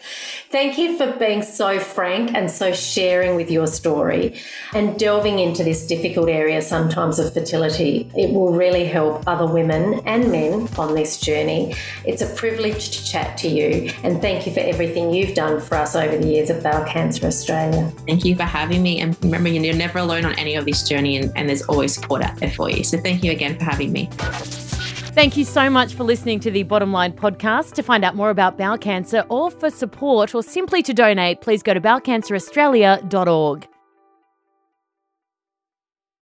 Thank 0.51 0.77
you 0.77 0.99
for 0.99 1.11
being 1.13 1.41
so 1.41 1.81
frank 1.81 2.35
and 2.35 2.51
so 2.51 2.75
sharing 2.75 3.35
with 3.35 3.51
your 3.51 3.67
story 3.67 4.39
and 4.75 4.99
delving 4.99 5.39
into 5.39 5.65
this 5.65 5.87
difficult 5.87 6.29
area 6.29 6.61
sometimes 6.61 7.19
of 7.19 7.33
fertility. 7.33 8.11
It 8.15 8.35
will 8.35 8.53
really 8.53 8.85
help 8.85 9.27
other 9.27 9.47
women 9.47 10.03
and 10.05 10.31
men 10.31 10.69
on 10.77 10.95
this 10.95 11.19
journey. 11.19 11.75
It's 12.05 12.21
a 12.21 12.27
privilege 12.35 12.91
to 12.91 13.05
chat 13.07 13.39
to 13.39 13.49
you 13.49 13.91
and 14.03 14.21
thank 14.21 14.47
you 14.47 14.53
for 14.53 14.61
everything 14.61 15.15
you've 15.15 15.35
done 15.35 15.63
for 15.63 15.77
us 15.77 15.97
over 15.97 16.19
the 16.19 16.27
years 16.27 16.51
of 16.51 16.63
Bowel 16.63 16.85
Cancer 16.85 17.27
Australia. 17.27 17.91
Thank 18.07 18.27
you 18.27 18.37
for 18.37 18.43
having 18.43 18.83
me. 18.83 19.01
And 19.01 19.17
remember, 19.25 19.49
you're 19.49 19.75
never 19.75 19.99
alone 19.99 20.27
on 20.27 20.35
any 20.35 20.57
of 20.57 20.67
this 20.67 20.87
journey 20.87 21.17
and, 21.17 21.33
and 21.37 21.49
there's 21.49 21.63
always 21.63 21.95
support 21.95 22.23
out 22.23 22.37
there 22.37 22.51
for 22.51 22.69
you. 22.69 22.85
So 22.85 22.99
thank 22.99 23.25
you 23.25 23.33
again 23.33 23.59
for 23.59 23.65
having 23.65 23.93
me. 23.93 24.11
Thank 24.45 25.37
you 25.37 25.45
so 25.45 25.69
much 25.69 25.95
for 25.95 26.05
listening 26.05 26.41
to 26.41 26.51
the 26.51 26.63
Bottom 26.63 26.93
Line 26.93 27.13
podcast. 27.13 27.73
To 27.75 27.83
find 27.83 28.05
out 28.05 28.17
more 28.17 28.31
about 28.31 28.57
bowel 28.57 28.79
cancer 28.79 29.25
or 29.29 29.51
for 29.51 29.71
support 29.71 30.35
or 30.35 30.43
simply 30.43 30.83
to 30.83 30.95
donate, 30.95 31.41
please 31.43 31.63
go 31.63 31.75
to 31.75 31.81
bowelcanceraustralia.org. 31.81 33.72